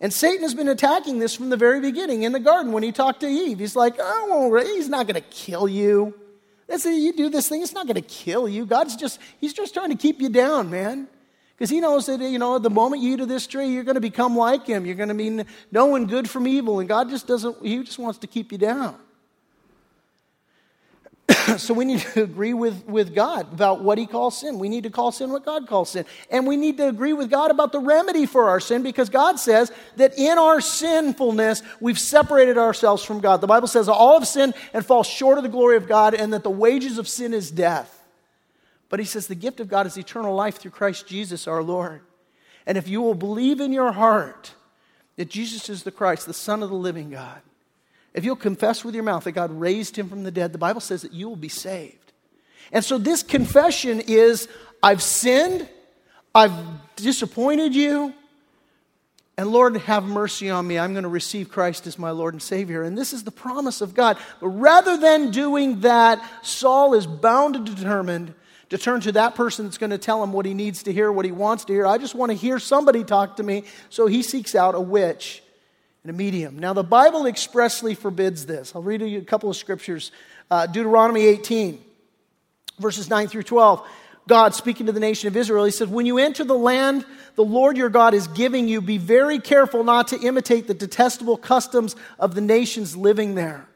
[0.00, 2.92] And Satan has been attacking this from the very beginning in the garden when he
[2.92, 3.58] talked to Eve.
[3.58, 6.14] He's like, oh, he's not going to kill you.
[6.68, 8.66] You do this thing, it's not going to kill you.
[8.66, 11.08] God's just, he's just trying to keep you down, man.
[11.56, 13.94] Because he knows that, you know, the moment you eat of this tree, you're going
[13.94, 14.84] to become like him.
[14.84, 16.80] You're going to be knowing good from evil.
[16.80, 18.96] And God just doesn't, he just wants to keep you down.
[21.58, 24.58] so we need to agree with, with God about what he calls sin.
[24.58, 26.04] We need to call sin what God calls sin.
[26.30, 29.38] And we need to agree with God about the remedy for our sin because God
[29.38, 33.40] says that in our sinfulness, we've separated ourselves from God.
[33.40, 36.32] The Bible says all have sinned and fall short of the glory of God and
[36.32, 37.92] that the wages of sin is death.
[38.88, 42.02] But he says the gift of God is eternal life through Christ Jesus our Lord.
[42.66, 44.52] And if you will believe in your heart
[45.16, 47.40] that Jesus is the Christ, the Son of the living God,
[48.16, 50.80] if you'll confess with your mouth that God raised him from the dead, the Bible
[50.80, 52.12] says that you will be saved.
[52.72, 54.48] And so this confession is
[54.82, 55.68] I've sinned,
[56.34, 56.52] I've
[56.96, 58.14] disappointed you,
[59.36, 60.78] and Lord, have mercy on me.
[60.78, 62.82] I'm going to receive Christ as my Lord and Savior.
[62.82, 64.16] And this is the promise of God.
[64.40, 68.32] But rather than doing that, Saul is bound and determined
[68.70, 71.12] to turn to that person that's going to tell him what he needs to hear,
[71.12, 71.86] what he wants to hear.
[71.86, 73.64] I just want to hear somebody talk to me.
[73.90, 75.42] So he seeks out a witch
[76.06, 76.56] and a medium.
[76.60, 78.76] Now, the Bible expressly forbids this.
[78.76, 80.12] I'll read you a couple of scriptures.
[80.48, 81.82] Uh, Deuteronomy 18,
[82.78, 83.84] verses 9 through 12.
[84.28, 87.42] God speaking to the nation of Israel, he said, When you enter the land the
[87.42, 91.96] Lord your God is giving you, be very careful not to imitate the detestable customs
[92.20, 93.66] of the nations living there.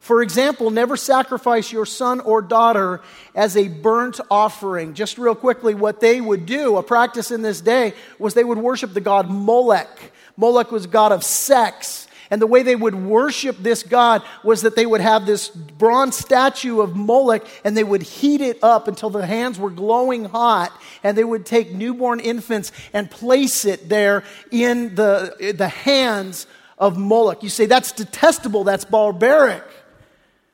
[0.00, 3.00] For example, never sacrifice your son or daughter
[3.32, 4.94] as a burnt offering.
[4.94, 8.58] Just real quickly, what they would do, a practice in this day, was they would
[8.58, 10.12] worship the god Molech.
[10.36, 12.06] Molech was god of sex.
[12.30, 16.16] And the way they would worship this God was that they would have this bronze
[16.16, 20.72] statue of Moloch and they would heat it up until the hands were glowing hot.
[21.04, 26.46] And they would take newborn infants and place it there in the, the hands
[26.78, 27.42] of Moloch.
[27.42, 29.62] You say, that's detestable, that's barbaric.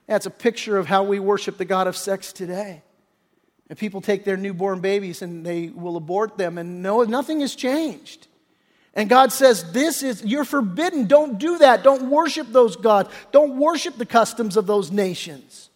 [0.07, 2.83] That's a picture of how we worship the God of sex today.
[3.71, 7.55] And people take their newborn babies and they will abort them, and no, nothing has
[7.55, 8.27] changed.
[8.95, 11.07] And God says, This is, you're forbidden.
[11.07, 11.83] Don't do that.
[11.83, 13.11] Don't worship those gods.
[13.31, 15.71] Don't worship the customs of those nations.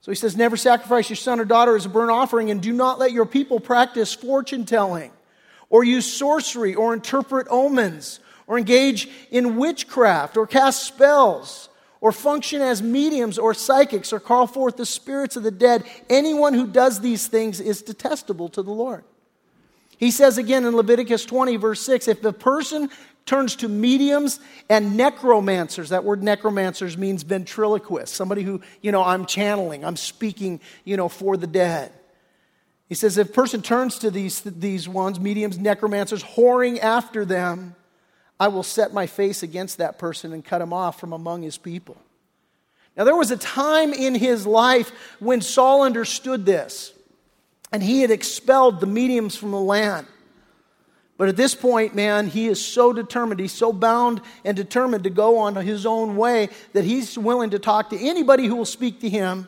[0.00, 2.72] So he says, Never sacrifice your son or daughter as a burnt offering, and do
[2.72, 5.10] not let your people practice fortune telling,
[5.68, 11.68] or use sorcery, or interpret omens, or engage in witchcraft, or cast spells,
[12.00, 15.84] or function as mediums or psychics, or call forth the spirits of the dead.
[16.08, 19.04] Anyone who does these things is detestable to the Lord.
[20.00, 22.88] He says again in Leviticus 20, verse 6 if the person
[23.26, 29.26] turns to mediums and necromancers, that word necromancers means ventriloquist, somebody who, you know, I'm
[29.26, 31.92] channeling, I'm speaking, you know, for the dead.
[32.88, 37.76] He says if a person turns to these, these ones, mediums, necromancers, whoring after them,
[38.40, 41.58] I will set my face against that person and cut him off from among his
[41.58, 41.98] people.
[42.96, 46.92] Now, there was a time in his life when Saul understood this.
[47.72, 50.06] And he had expelled the mediums from the land.
[51.20, 55.10] But at this point, man, he is so determined, he's so bound and determined to
[55.10, 59.00] go on his own way that he's willing to talk to anybody who will speak
[59.00, 59.46] to him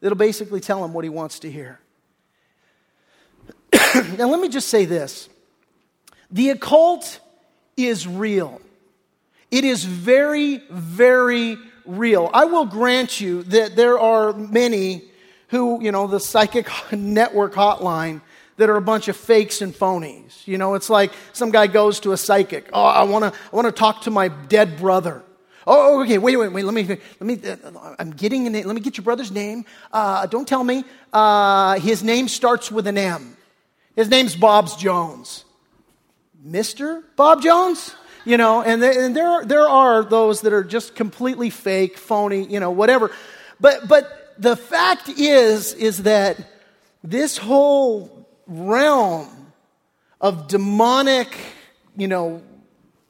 [0.00, 1.80] that'll basically tell him what he wants to hear.
[4.18, 5.30] now, let me just say this
[6.30, 7.20] the occult
[7.74, 8.60] is real,
[9.50, 11.56] it is very, very
[11.86, 12.28] real.
[12.34, 15.04] I will grant you that there are many
[15.48, 18.20] who, you know, the psychic network hotline
[18.56, 20.46] that are a bunch of fakes and phonies.
[20.46, 22.68] You know, it's like some guy goes to a psychic.
[22.72, 25.22] Oh, I want to I want to talk to my dead brother.
[25.66, 26.18] Oh, okay.
[26.18, 26.64] Wait, wait, wait.
[26.64, 27.40] Let me, let me.
[27.42, 28.66] Uh, I'm getting a name.
[28.66, 29.64] Let me get your brother's name.
[29.92, 30.84] Uh, don't tell me.
[31.12, 33.36] Uh, his name starts with an M.
[33.96, 35.44] His name's Bob's Jones.
[36.42, 37.94] Mister Bob Jones.
[38.26, 42.44] You know, and, and there there are those that are just completely fake, phony.
[42.44, 43.10] You know, whatever.
[43.60, 46.36] But but the fact is, is that
[47.02, 49.28] this whole realm
[50.20, 51.36] of demonic,
[51.96, 52.42] you know,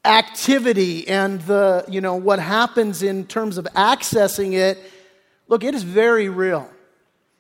[0.05, 4.79] activity and the, you know, what happens in terms of accessing it,
[5.49, 6.69] look, it is very real.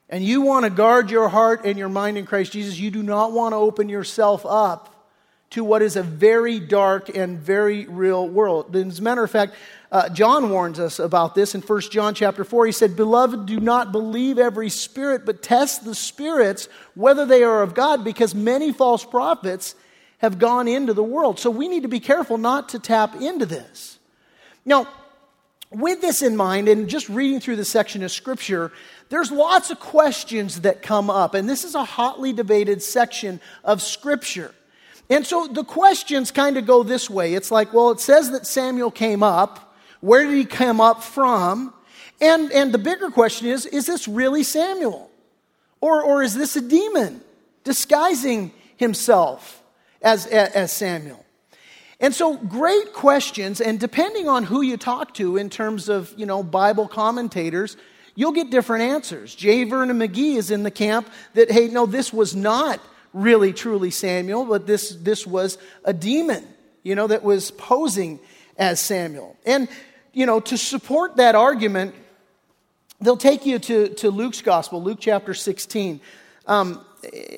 [0.08, 2.78] And you want to guard your heart and your mind in Christ Jesus.
[2.78, 4.90] You do not want to open yourself up
[5.50, 8.74] to what is a very dark and very real world.
[8.74, 9.54] As a matter of fact,
[9.94, 12.66] uh, John warns us about this in 1 John chapter 4.
[12.66, 17.62] He said, Beloved, do not believe every spirit, but test the spirits whether they are
[17.62, 19.76] of God, because many false prophets
[20.18, 21.38] have gone into the world.
[21.38, 24.00] So we need to be careful not to tap into this.
[24.64, 24.88] Now,
[25.70, 28.72] with this in mind, and just reading through the section of Scripture,
[29.10, 31.34] there's lots of questions that come up.
[31.34, 34.52] And this is a hotly debated section of Scripture.
[35.08, 37.34] And so the questions kind of go this way.
[37.34, 39.63] It's like, well, it says that Samuel came up.
[40.04, 41.72] Where did he come up from?
[42.20, 45.10] And, and the bigger question is is this really Samuel?
[45.80, 47.22] Or, or is this a demon
[47.64, 49.62] disguising himself
[50.02, 51.24] as, as Samuel?
[52.00, 56.26] And so, great questions, and depending on who you talk to in terms of, you
[56.26, 57.78] know, Bible commentators,
[58.14, 59.34] you'll get different answers.
[59.34, 59.64] J.
[59.64, 62.78] Vernon McGee is in the camp that, hey, no, this was not
[63.14, 66.46] really truly Samuel, but this, this was a demon,
[66.82, 68.20] you know, that was posing
[68.58, 69.36] as Samuel.
[69.46, 69.66] And
[70.14, 71.94] you know, to support that argument,
[73.00, 76.00] they'll take you to, to Luke's gospel, Luke chapter 16.
[76.46, 76.84] Um,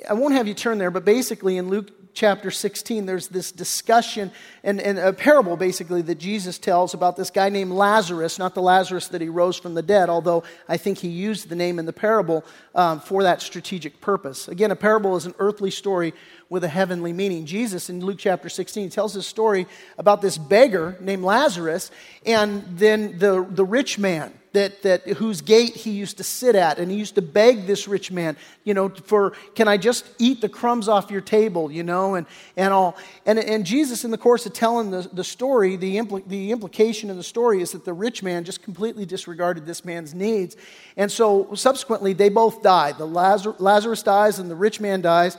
[0.09, 4.33] I won't have you turn there, but basically in Luke chapter 16, there's this discussion
[4.65, 8.63] and, and, a parable basically that Jesus tells about this guy named Lazarus, not the
[8.63, 11.85] Lazarus that he rose from the dead, although I think he used the name in
[11.85, 14.49] the parable um, for that strategic purpose.
[14.49, 16.15] Again, a parable is an earthly story
[16.49, 17.45] with a heavenly meaning.
[17.47, 19.67] Jesus in Luke chapter 16 tells this story
[19.99, 21.91] about this beggar named Lazarus
[22.25, 26.79] and then the, the rich man that, that whose gate he used to sit at.
[26.79, 30.41] And he used to beg this rich man you know for can i just eat
[30.41, 31.71] the crumbs off your table?
[31.71, 32.27] you know and,
[32.57, 32.97] and all.
[33.27, 37.11] And, and jesus in the course of telling the, the story the, impl- the implication
[37.11, 40.57] of the story is that the rich man just completely disregarded this man's needs.
[40.97, 42.93] And so subsequently they both die.
[42.93, 45.37] The lazarus dies and the rich man dies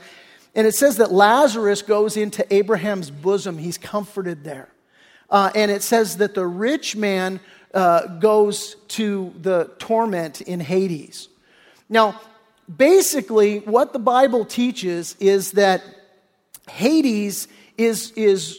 [0.58, 4.68] and it says that lazarus goes into abraham's bosom he's comforted there
[5.30, 7.40] uh, and it says that the rich man
[7.74, 11.28] uh, goes to the torment in Hades.
[11.88, 12.20] Now,
[12.74, 15.82] basically, what the Bible teaches is that
[16.68, 18.58] Hades is, is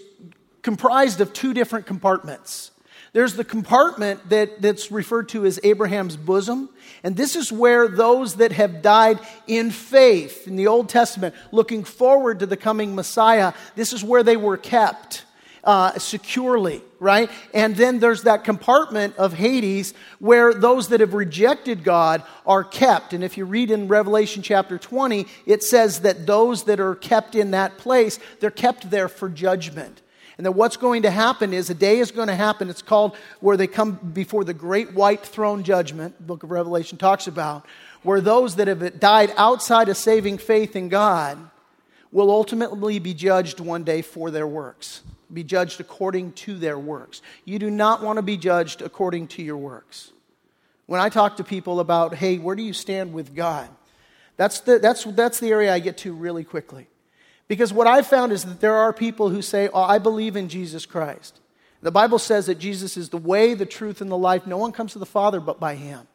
[0.62, 2.72] comprised of two different compartments.
[3.14, 6.70] There's the compartment that, that's referred to as Abraham's bosom,
[7.04, 11.84] and this is where those that have died in faith in the Old Testament, looking
[11.84, 15.24] forward to the coming Messiah, this is where they were kept
[15.64, 17.30] uh, securely, right?
[17.54, 23.14] And then there's that compartment of Hades where those that have rejected God are kept.
[23.14, 27.36] And if you read in Revelation chapter 20, it says that those that are kept
[27.36, 30.02] in that place, they're kept there for judgment.
[30.40, 32.70] And that what's going to happen is a day is going to happen.
[32.70, 37.28] It's called where they come before the great white throne judgment, book of Revelation talks
[37.28, 37.66] about,
[38.04, 41.38] where those that have died outside of saving faith in God
[42.14, 47.22] will ultimately be judged one day for their works be judged according to their works.
[47.46, 50.12] You do not want to be judged according to your works.
[50.88, 53.70] When I talk to people about, hey, where do you stand with God?
[54.38, 56.88] That's the, that's, that's the area I get to really quickly.
[57.50, 60.48] Because what I've found is that there are people who say, oh, I believe in
[60.48, 61.42] Jesus Christ.
[61.82, 64.46] The Bible says that Jesus is the way, the truth, and the life.
[64.46, 66.08] No one comes to the Father but by Him.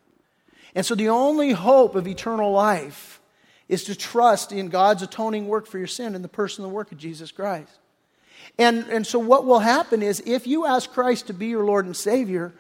[0.75, 3.21] And so the only hope of eternal life
[3.69, 6.75] is to trust in God's atoning work for your sin and the person and the
[6.75, 7.73] work of Jesus Christ.
[8.59, 11.87] And, and so, what will happen is if you ask Christ to be your Lord
[11.87, 12.53] and Savior,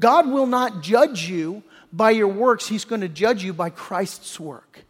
[0.00, 1.62] God will not judge you
[1.92, 4.84] by your works, He's going to judge you by Christ's work.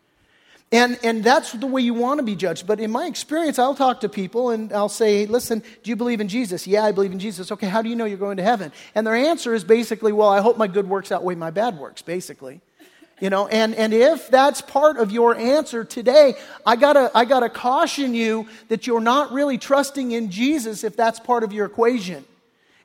[0.72, 2.66] And, and that's the way you want to be judged.
[2.66, 6.20] But in my experience, I'll talk to people and I'll say, listen, do you believe
[6.20, 6.66] in Jesus?
[6.66, 7.52] Yeah, I believe in Jesus.
[7.52, 8.72] Okay, how do you know you're going to heaven?
[8.94, 12.02] And their answer is basically, well, I hope my good works outweigh my bad works,
[12.02, 12.60] basically.
[13.20, 16.34] You know, and, and if that's part of your answer today,
[16.66, 21.20] I gotta, I gotta caution you that you're not really trusting in Jesus if that's
[21.20, 22.24] part of your equation.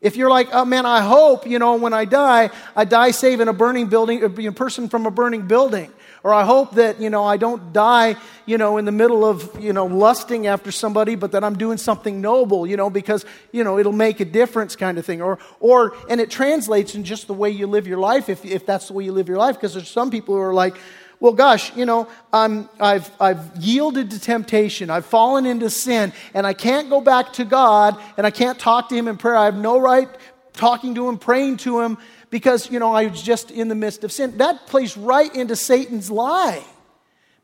[0.01, 3.47] If you're like, oh man, I hope, you know, when I die, I die saving
[3.47, 5.91] a burning building, a person from a burning building.
[6.23, 8.15] Or I hope that, you know, I don't die,
[8.45, 11.77] you know, in the middle of, you know, lusting after somebody, but that I'm doing
[11.77, 15.21] something noble, you know, because, you know, it'll make a difference kind of thing.
[15.21, 18.65] Or, or, and it translates in just the way you live your life, if, if
[18.65, 20.75] that's the way you live your life, because there's some people who are like,
[21.21, 24.89] well, gosh, you know, I'm, I've, I've yielded to temptation.
[24.89, 28.89] I've fallen into sin, and I can't go back to God, and I can't talk
[28.89, 29.35] to Him in prayer.
[29.35, 30.07] I have no right
[30.53, 31.97] talking to Him, praying to Him,
[32.29, 34.37] because, you know, I was just in the midst of sin.
[34.37, 36.63] That plays right into Satan's lie.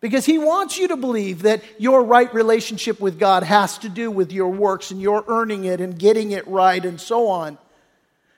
[0.02, 4.12] Because he wants you to believe that your right relationship with God has to do
[4.12, 7.58] with your works and your earning it and getting it right and so on.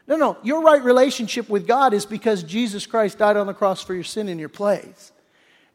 [0.08, 0.38] No, no.
[0.43, 4.06] Your right relationship with God is because Jesus Christ died on the cross for your
[4.06, 5.12] sin in your place.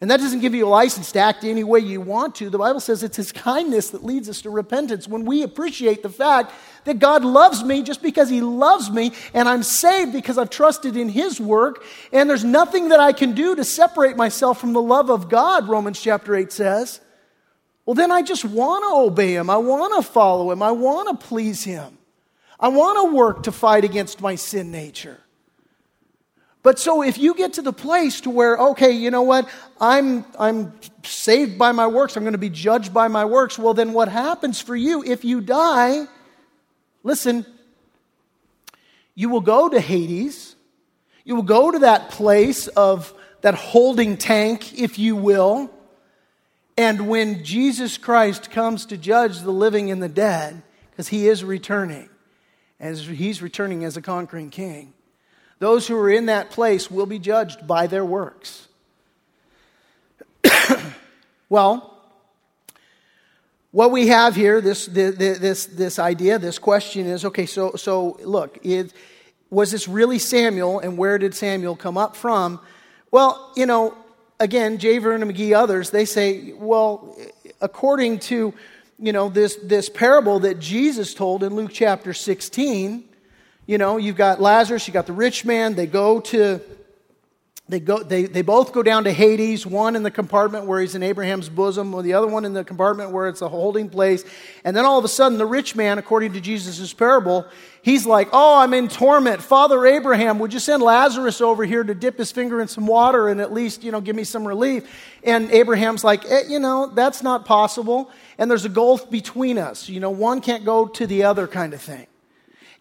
[0.00, 2.50] And that doesn't give you a license to act any way you want to.
[2.50, 5.06] The Bible says it's His kindness that leads us to repentance.
[5.06, 6.52] When we appreciate the fact
[6.84, 10.96] that God loves me just because He loves me, and I'm saved because I've trusted
[10.96, 14.82] in His work, and there's nothing that I can do to separate myself from the
[14.82, 17.00] love of God, Romans chapter 8 says,
[17.84, 19.50] well, then I just want to obey Him.
[19.50, 20.62] I want to follow Him.
[20.62, 21.98] I want to please Him.
[22.60, 25.18] I want to work to fight against my sin nature.
[26.62, 29.48] But so if you get to the place to where, okay, you know what,
[29.80, 30.72] I'm, I'm
[31.02, 34.08] saved by my works, I'm going to be judged by my works, well, then what
[34.08, 36.06] happens for you if you die?
[37.02, 37.44] Listen,
[39.14, 40.56] you will go to Hades.
[41.24, 45.70] You will go to that place of that holding tank, if you will.
[46.76, 51.44] And when Jesus Christ comes to judge the living and the dead, because he is
[51.44, 52.08] returning,
[52.80, 54.94] as he's returning as a conquering king,
[55.58, 58.68] those who are in that place will be judged by their works.
[61.48, 61.91] well,
[63.72, 68.58] what we have here, this, this, this idea, this question is okay, so, so look,
[68.62, 68.92] it,
[69.48, 72.60] was this really Samuel, and where did Samuel come up from?
[73.10, 73.94] Well, you know,
[74.38, 74.98] again, J.
[74.98, 77.16] Vernon McGee, others, they say, well,
[77.60, 78.52] according to,
[78.98, 83.04] you know, this, this parable that Jesus told in Luke chapter 16,
[83.66, 85.74] you know, you've got Lazarus, you've got the rich man.
[85.74, 86.60] They go to
[87.72, 90.94] they, go, they, they both go down to Hades, one in the compartment where he's
[90.94, 94.24] in Abraham's bosom, or the other one in the compartment where it's a holding place.
[94.62, 97.46] And then all of a sudden, the rich man, according to Jesus' parable,
[97.80, 99.42] he's like, Oh, I'm in torment.
[99.42, 103.28] Father Abraham, would you send Lazarus over here to dip his finger in some water
[103.28, 104.84] and at least, you know, give me some relief?
[105.24, 108.10] And Abraham's like, eh, You know, that's not possible.
[108.36, 109.88] And there's a gulf between us.
[109.88, 112.06] You know, one can't go to the other kind of thing.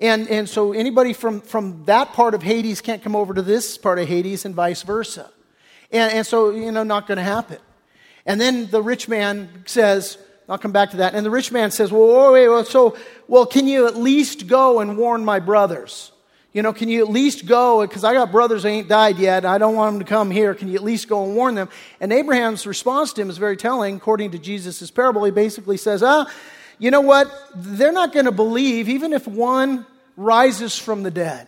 [0.01, 3.77] And, and so anybody from, from that part of Hades can't come over to this
[3.77, 5.29] part of Hades and vice versa.
[5.91, 7.59] And, and so, you know, not going to happen.
[8.25, 10.17] And then the rich man says,
[10.49, 11.13] I'll come back to that.
[11.13, 12.97] And the rich man says, well, wait, so,
[13.27, 16.11] well, can you at least go and warn my brothers?
[16.51, 17.81] You know, can you at least go?
[17.81, 19.45] Because I got brothers that ain't died yet.
[19.45, 20.53] I don't want them to come here.
[20.53, 21.69] Can you at least go and warn them?
[22.01, 23.95] And Abraham's response to him is very telling.
[23.95, 26.29] According to Jesus' parable, he basically says, ah,
[26.81, 27.31] you know what?
[27.55, 29.85] They're not going to believe, even if one
[30.17, 31.47] rises from the dead.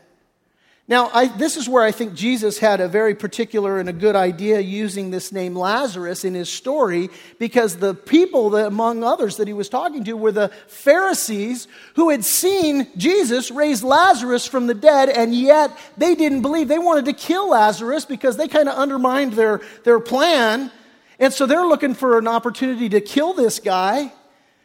[0.88, 4.16] Now, I, this is where I think Jesus had a very particular and a good
[4.16, 7.10] idea using this name Lazarus in his story,
[7.40, 12.12] because the people, that, among others, that he was talking to were the Pharisees who
[12.12, 16.68] had seen Jesus raise Lazarus from the dead, and yet they didn't believe.
[16.68, 20.70] They wanted to kill Lazarus because they kind of undermined their, their plan.
[21.18, 24.12] And so they're looking for an opportunity to kill this guy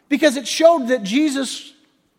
[0.08, 1.72] because it showed that Jesus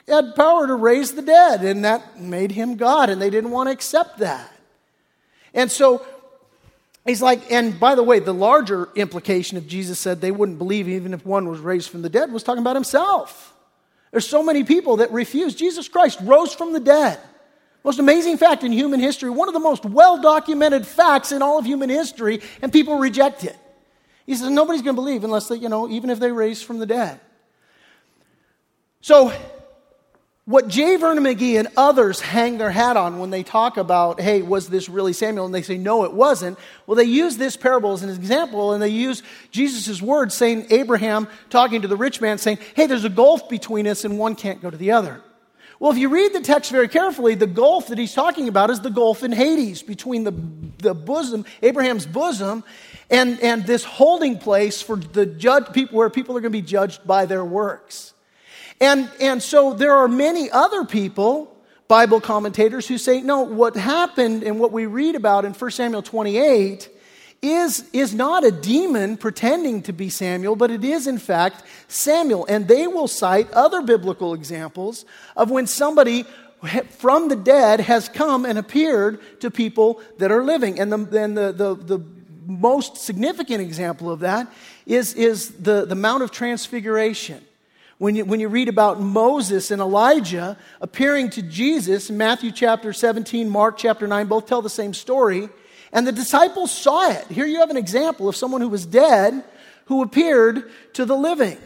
[0.08, 3.68] had power to raise the dead, and that made him God, and they didn't want
[3.68, 4.52] to accept that.
[5.54, 6.06] And so
[7.06, 10.88] he's like, and by the way, the larger implication of Jesus said they wouldn't believe
[10.88, 13.54] even if one was raised from the dead was talking about himself.
[14.12, 15.54] There's so many people that refuse.
[15.54, 17.20] Jesus Christ rose from the dead.
[17.84, 21.60] Most amazing fact in human history, one of the most well documented facts in all
[21.60, 23.56] of human history, and people reject it.
[24.26, 26.80] He says nobody's going to believe unless they, you know, even if they raise from
[26.80, 27.20] the dead.
[29.02, 29.32] So
[30.50, 30.96] what J.
[30.96, 34.90] Vernon McGee and others hang their hat on when they talk about, hey, was this
[34.90, 35.46] really Samuel?
[35.46, 36.58] And they say, no, it wasn't.
[36.88, 39.22] Well, they use this parable as an example, and they use
[39.52, 43.86] Jesus' words saying, Abraham talking to the rich man, saying, hey, there's a gulf between
[43.86, 45.22] us, and one can't go to the other.
[45.80, 48.82] Well, if you read the text very carefully, the gulf that he's talking about is
[48.82, 50.34] the gulf in Hades between the,
[50.80, 52.64] the bosom, Abraham's bosom,
[53.12, 56.66] and, and this holding place for the judge, people, where people are going to be
[56.66, 58.14] judged by their works.
[58.82, 61.56] And, and so there are many other people,
[61.88, 66.02] Bible commentators, who say, no, what happened and what we read about in 1 Samuel
[66.02, 66.90] 28
[67.42, 72.46] is, is not a demon pretending to be Samuel, but it is in fact Samuel.
[72.48, 75.06] And they will cite other biblical examples
[75.36, 76.26] of when somebody
[76.98, 80.80] from the dead has come and appeared to people that are living.
[80.80, 82.04] And the, and the, the, the
[82.46, 84.52] most significant example of that
[84.86, 87.44] is, is the, the Mount of Transfiguration.
[88.00, 93.50] When you, when you read about Moses and Elijah appearing to Jesus, Matthew chapter 17,
[93.50, 95.50] Mark chapter 9, both tell the same story.
[95.92, 97.28] And the disciples saw it.
[97.28, 99.44] Here you have an example of someone who was dead
[99.88, 101.58] who appeared to the living.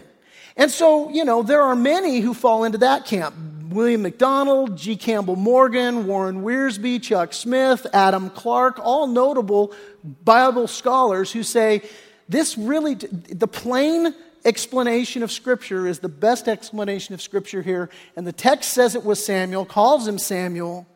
[0.58, 3.36] And so, you know, there are many who fall into that camp.
[3.70, 4.96] William MacDonald, G.
[4.96, 9.72] Campbell Morgan, Warren Wiersbe, Chuck Smith, Adam Clarke, all notable
[10.04, 11.84] Bible scholars who say
[12.28, 14.16] this really, the plain
[14.46, 17.90] explanation of Scripture is the best explanation of Scripture here.
[18.16, 20.88] And the text says it was Samuel, calls him Samuel.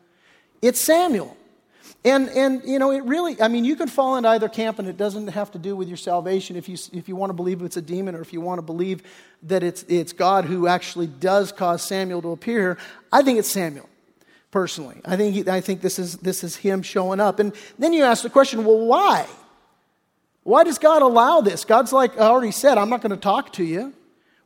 [0.60, 1.36] It's Samuel.
[2.04, 4.86] And, and, you know, it really, I mean, you can fall into either camp and
[4.86, 7.60] it doesn't have to do with your salvation if you, if you want to believe
[7.62, 9.02] it's a demon or if you want to believe
[9.42, 12.78] that it's, it's God who actually does cause Samuel to appear.
[13.12, 13.88] I think it's Samuel,
[14.52, 15.00] personally.
[15.04, 17.40] I think, he, I think this, is, this is him showing up.
[17.40, 19.26] And then you ask the question, well, why?
[20.42, 21.64] Why does God allow this?
[21.64, 23.92] God's like I already said, I'm not going to talk to you.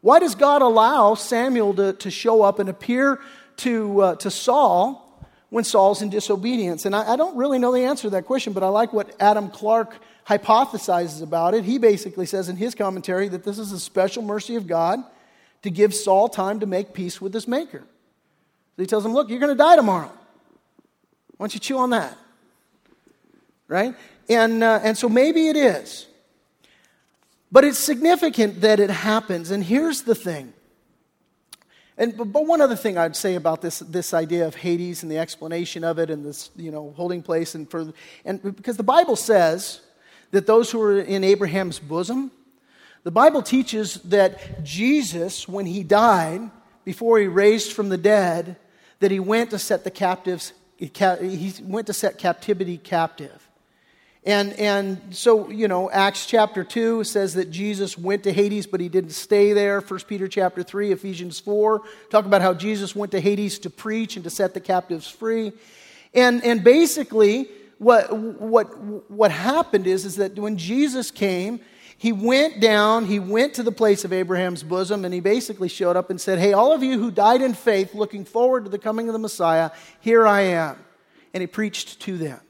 [0.00, 3.20] Why does God allow Samuel to, to show up and appear
[3.58, 4.98] to, uh, to Saul
[5.50, 6.84] when Saul's in disobedience?
[6.84, 9.14] And I, I don't really know the answer to that question, but I like what
[9.20, 11.64] Adam Clarke hypothesizes about it.
[11.64, 14.98] He basically says in his commentary that this is a special mercy of God
[15.62, 17.84] to give Saul time to make peace with his maker.
[18.76, 20.10] So he tells him, Look, you're going to die tomorrow.
[21.36, 22.16] Why don't you chew on that?
[23.68, 23.94] Right?
[24.28, 26.06] And, uh, and so maybe it is.
[27.50, 29.50] But it's significant that it happens.
[29.50, 30.54] And here's the thing.
[31.98, 35.18] And, but one other thing I'd say about this, this idea of Hades and the
[35.18, 37.92] explanation of it and this, you know, holding place and for,
[38.24, 39.82] and because the Bible says
[40.30, 42.30] that those who are in Abraham's bosom,
[43.04, 46.50] the Bible teaches that Jesus, when he died,
[46.84, 48.56] before he raised from the dead,
[49.00, 53.48] that he went to set the captives, he went to set captivity captive.
[54.24, 58.80] And, and so, you know, Acts chapter 2 says that Jesus went to Hades, but
[58.80, 59.80] he didn't stay there.
[59.80, 64.14] 1 Peter chapter 3, Ephesians 4 talk about how Jesus went to Hades to preach
[64.14, 65.52] and to set the captives free.
[66.14, 67.48] And, and basically,
[67.78, 68.66] what, what,
[69.10, 71.58] what happened is, is that when Jesus came,
[71.98, 75.96] he went down, he went to the place of Abraham's bosom, and he basically showed
[75.96, 78.78] up and said, Hey, all of you who died in faith, looking forward to the
[78.78, 79.70] coming of the Messiah,
[80.00, 80.76] here I am.
[81.34, 82.40] And he preached to them.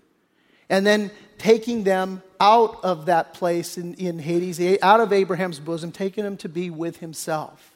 [0.69, 1.11] And then
[1.43, 6.37] taking them out of that place in, in Hades, out of Abraham's bosom, taking them
[6.37, 7.73] to be with himself.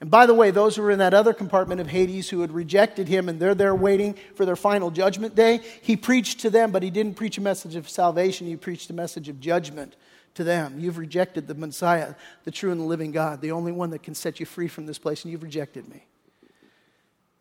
[0.00, 2.50] And by the way, those who were in that other compartment of Hades who had
[2.50, 6.72] rejected him and they're there waiting for their final judgment day, he preached to them,
[6.72, 8.48] but he didn't preach a message of salvation.
[8.48, 9.94] He preached a message of judgment
[10.34, 10.80] to them.
[10.80, 14.16] You've rejected the Messiah, the true and the living God, the only one that can
[14.16, 16.04] set you free from this place, and you've rejected me.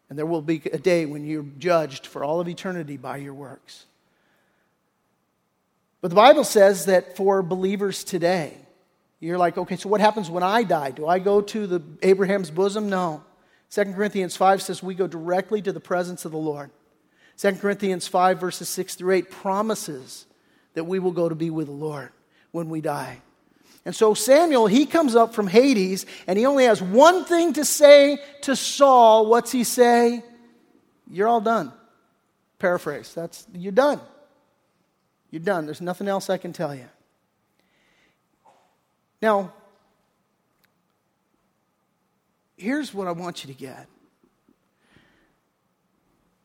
[0.08, 3.34] And there will be a day when you're judged for all of eternity by your
[3.34, 3.88] works.
[6.02, 8.58] But the Bible says that for believers today,
[9.20, 10.92] you're like, okay, so what happens when I die?
[10.92, 12.90] Do I go to the Abraham's bosom?
[12.90, 13.24] No.
[13.72, 16.70] 2 Corinthians 5 says we go directly to the presence of the Lord.
[17.38, 20.26] 2 Corinthians 5, verses 6 through 8 promises
[20.74, 22.12] that we will go to be with the Lord
[22.52, 23.22] when we die.
[23.86, 27.66] And so Samuel, he comes up from Hades and he only has one thing to
[27.66, 29.28] say to Saul.
[29.28, 30.24] What's he say?
[31.10, 31.72] You're all done.
[32.60, 33.14] Paraphrase.
[33.14, 34.02] That's you're done.
[35.30, 35.66] You're done.
[35.66, 36.88] There's nothing else I can tell you.
[39.22, 39.54] Now,
[42.56, 43.88] here's what I want you to get.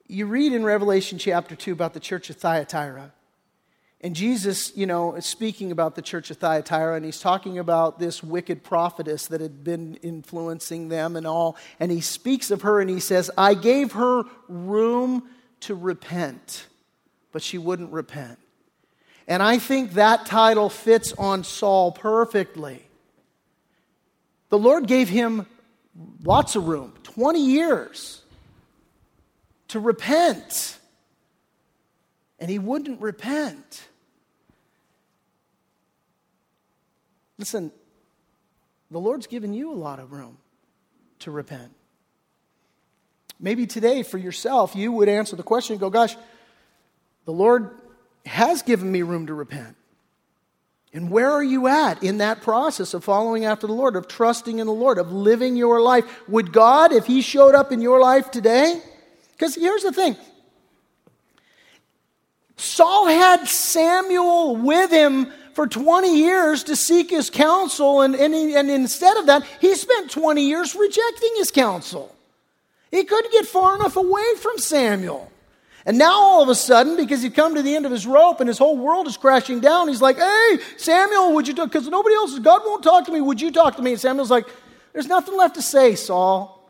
[0.06, 3.12] You read in Revelation chapter 2 about the church of Thyatira.
[4.04, 8.00] And Jesus, you know, is speaking about the church of Thyatira, and he's talking about
[8.00, 11.56] this wicked prophetess that had been influencing them and all.
[11.78, 15.22] And he speaks of her and he says, I gave her room
[15.60, 16.66] to repent,
[17.30, 18.40] but she wouldn't repent.
[19.26, 22.82] And I think that title fits on Saul perfectly.
[24.48, 25.46] The Lord gave him
[26.24, 28.22] lots of room 20 years
[29.68, 30.78] to repent.
[32.38, 33.86] And he wouldn't repent.
[37.38, 37.72] Listen,
[38.90, 40.36] the Lord's given you a lot of room
[41.20, 41.72] to repent.
[43.40, 46.14] Maybe today, for yourself, you would answer the question and go, Gosh,
[47.24, 47.70] the Lord
[48.26, 49.76] has given me room to repent.
[50.94, 54.58] And where are you at in that process of following after the Lord, of trusting
[54.58, 56.04] in the Lord, of living your life?
[56.28, 58.80] Would God, if He showed up in your life today?
[59.32, 60.16] Because here's the thing
[62.56, 68.54] Saul had Samuel with him for 20 years to seek his counsel, and, and, he,
[68.54, 72.14] and instead of that, he spent 20 years rejecting his counsel.
[72.90, 75.30] He couldn't get far enough away from Samuel.
[75.84, 78.40] And now all of a sudden, because he'd come to the end of his rope
[78.40, 81.72] and his whole world is crashing down, he's like, hey, Samuel, would you talk?
[81.72, 83.20] Because nobody else, God won't talk to me.
[83.20, 83.92] Would you talk to me?
[83.92, 84.46] And Samuel's like,
[84.92, 86.60] there's nothing left to say, Saul.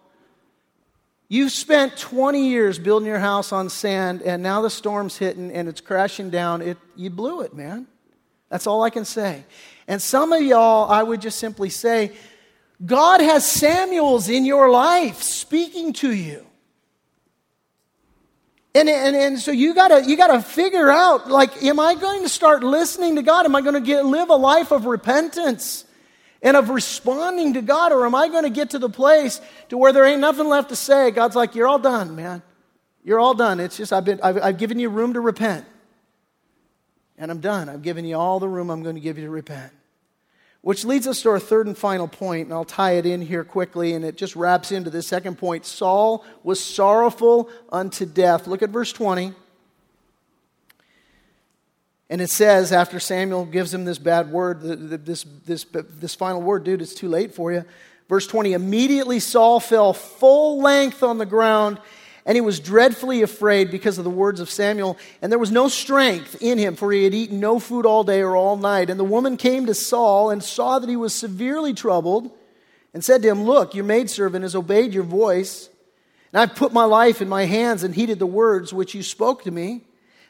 [1.28, 5.68] You've spent 20 years building your house on sand, and now the storm's hitting and
[5.68, 6.60] it's crashing down.
[6.60, 7.86] It, you blew it, man.
[8.50, 9.44] That's all I can say.
[9.88, 12.12] And some of y'all, I would just simply say,
[12.84, 16.46] God has Samuels in your life speaking to you.
[18.74, 22.28] And, and, and so you gotta, you gotta figure out, like, am I going to
[22.28, 23.44] start listening to God?
[23.44, 25.84] Am I going to get, live a life of repentance
[26.42, 27.92] and of responding to God?
[27.92, 30.70] Or am I going to get to the place to where there ain't nothing left
[30.70, 31.10] to say?
[31.10, 32.42] God's like, you're all done, man.
[33.04, 33.60] You're all done.
[33.60, 35.66] It's just, I've, been, I've, I've given you room to repent.
[37.18, 37.68] And I'm done.
[37.68, 39.72] I've given you all the room I'm going to give you to repent.
[40.62, 43.42] Which leads us to our third and final point, and I'll tie it in here
[43.42, 45.66] quickly, and it just wraps into the second point.
[45.66, 48.46] Saul was sorrowful unto death.
[48.46, 49.34] Look at verse 20.
[52.08, 56.62] And it says, after Samuel gives him this bad word, this, this, this final word,
[56.62, 57.64] dude, it's too late for you.
[58.08, 61.80] Verse 20 Immediately Saul fell full length on the ground
[62.24, 65.68] and he was dreadfully afraid because of the words of Samuel, and there was no
[65.68, 68.90] strength in him, for he had eaten no food all day or all night.
[68.90, 72.30] And the woman came to Saul and saw that he was severely troubled,
[72.94, 75.68] and said to him, Look, your maidservant has obeyed your voice,
[76.32, 79.42] and I've put my life in my hands and heeded the words which you spoke
[79.44, 79.82] to me.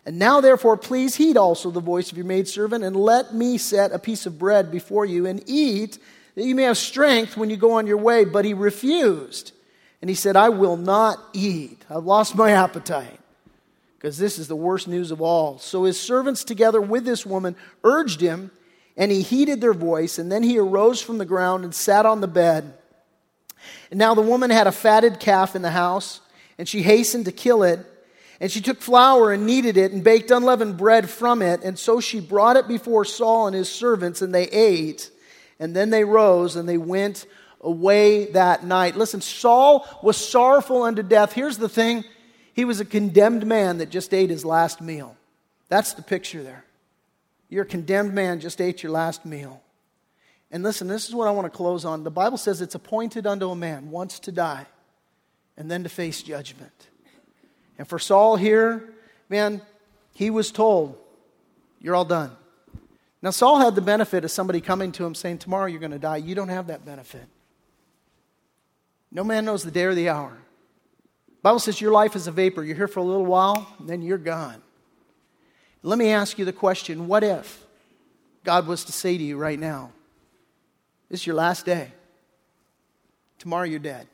[0.04, 3.92] And now, therefore, please heed also the voice of your maidservant, and let me set
[3.92, 5.98] a piece of bread before you, and eat,
[6.34, 8.24] that you may have strength when you go on your way.
[8.24, 9.52] But he refused.
[10.02, 11.84] And he said, I will not eat.
[11.88, 13.20] I've lost my appetite
[13.96, 15.58] because this is the worst news of all.
[15.58, 18.50] So his servants, together with this woman, urged him,
[18.96, 20.18] and he heeded their voice.
[20.18, 22.74] And then he arose from the ground and sat on the bed.
[23.90, 26.20] And now the woman had a fatted calf in the house,
[26.58, 27.78] and she hastened to kill it.
[28.40, 31.62] And she took flour and kneaded it and baked unleavened bread from it.
[31.62, 35.12] And so she brought it before Saul and his servants, and they ate.
[35.60, 37.24] And then they rose and they went
[37.62, 38.96] away that night.
[38.96, 41.32] Listen, Saul was sorrowful unto death.
[41.32, 42.04] Here's the thing
[42.54, 45.16] he was a condemned man that just ate his last meal.
[45.68, 46.64] That's the picture there.
[47.48, 49.62] You're a condemned man, just ate your last meal.
[50.50, 52.04] And listen, this is what I want to close on.
[52.04, 54.66] The Bible says it's appointed unto a man once to die
[55.56, 56.88] and then to face judgment.
[57.78, 58.92] And for Saul here,
[59.28, 59.62] man,
[60.14, 60.98] he was told,
[61.80, 62.32] You're all done.
[63.22, 65.98] Now, Saul had the benefit of somebody coming to him saying, Tomorrow you're going to
[65.98, 66.18] die.
[66.18, 67.26] You don't have that benefit.
[69.12, 70.38] No man knows the day or the hour.
[71.28, 72.64] The Bible says your life is a vapor.
[72.64, 74.62] You're here for a little while, and then you're gone.
[75.82, 77.64] Let me ask you the question what if
[78.44, 79.92] God was to say to you right now,
[81.10, 81.92] This is your last day.
[83.38, 84.06] Tomorrow you're dead.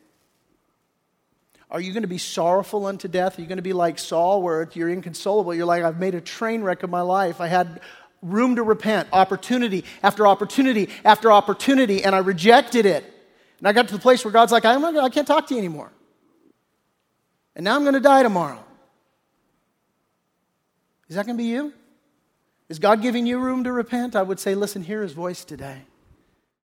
[1.70, 3.38] Are you going to be sorrowful unto death?
[3.38, 5.54] Are you going to be like Saul, where you're inconsolable?
[5.54, 7.42] You're like, I've made a train wreck of my life.
[7.42, 7.80] I had
[8.22, 13.04] room to repent, opportunity after opportunity after opportunity, and I rejected it.
[13.58, 15.54] And I got to the place where God's like, I'm not, I can't talk to
[15.54, 15.90] you anymore.
[17.56, 18.64] And now I'm going to die tomorrow.
[21.08, 21.72] Is that going to be you?
[22.68, 24.14] Is God giving you room to repent?
[24.14, 25.82] I would say, listen, hear his voice today.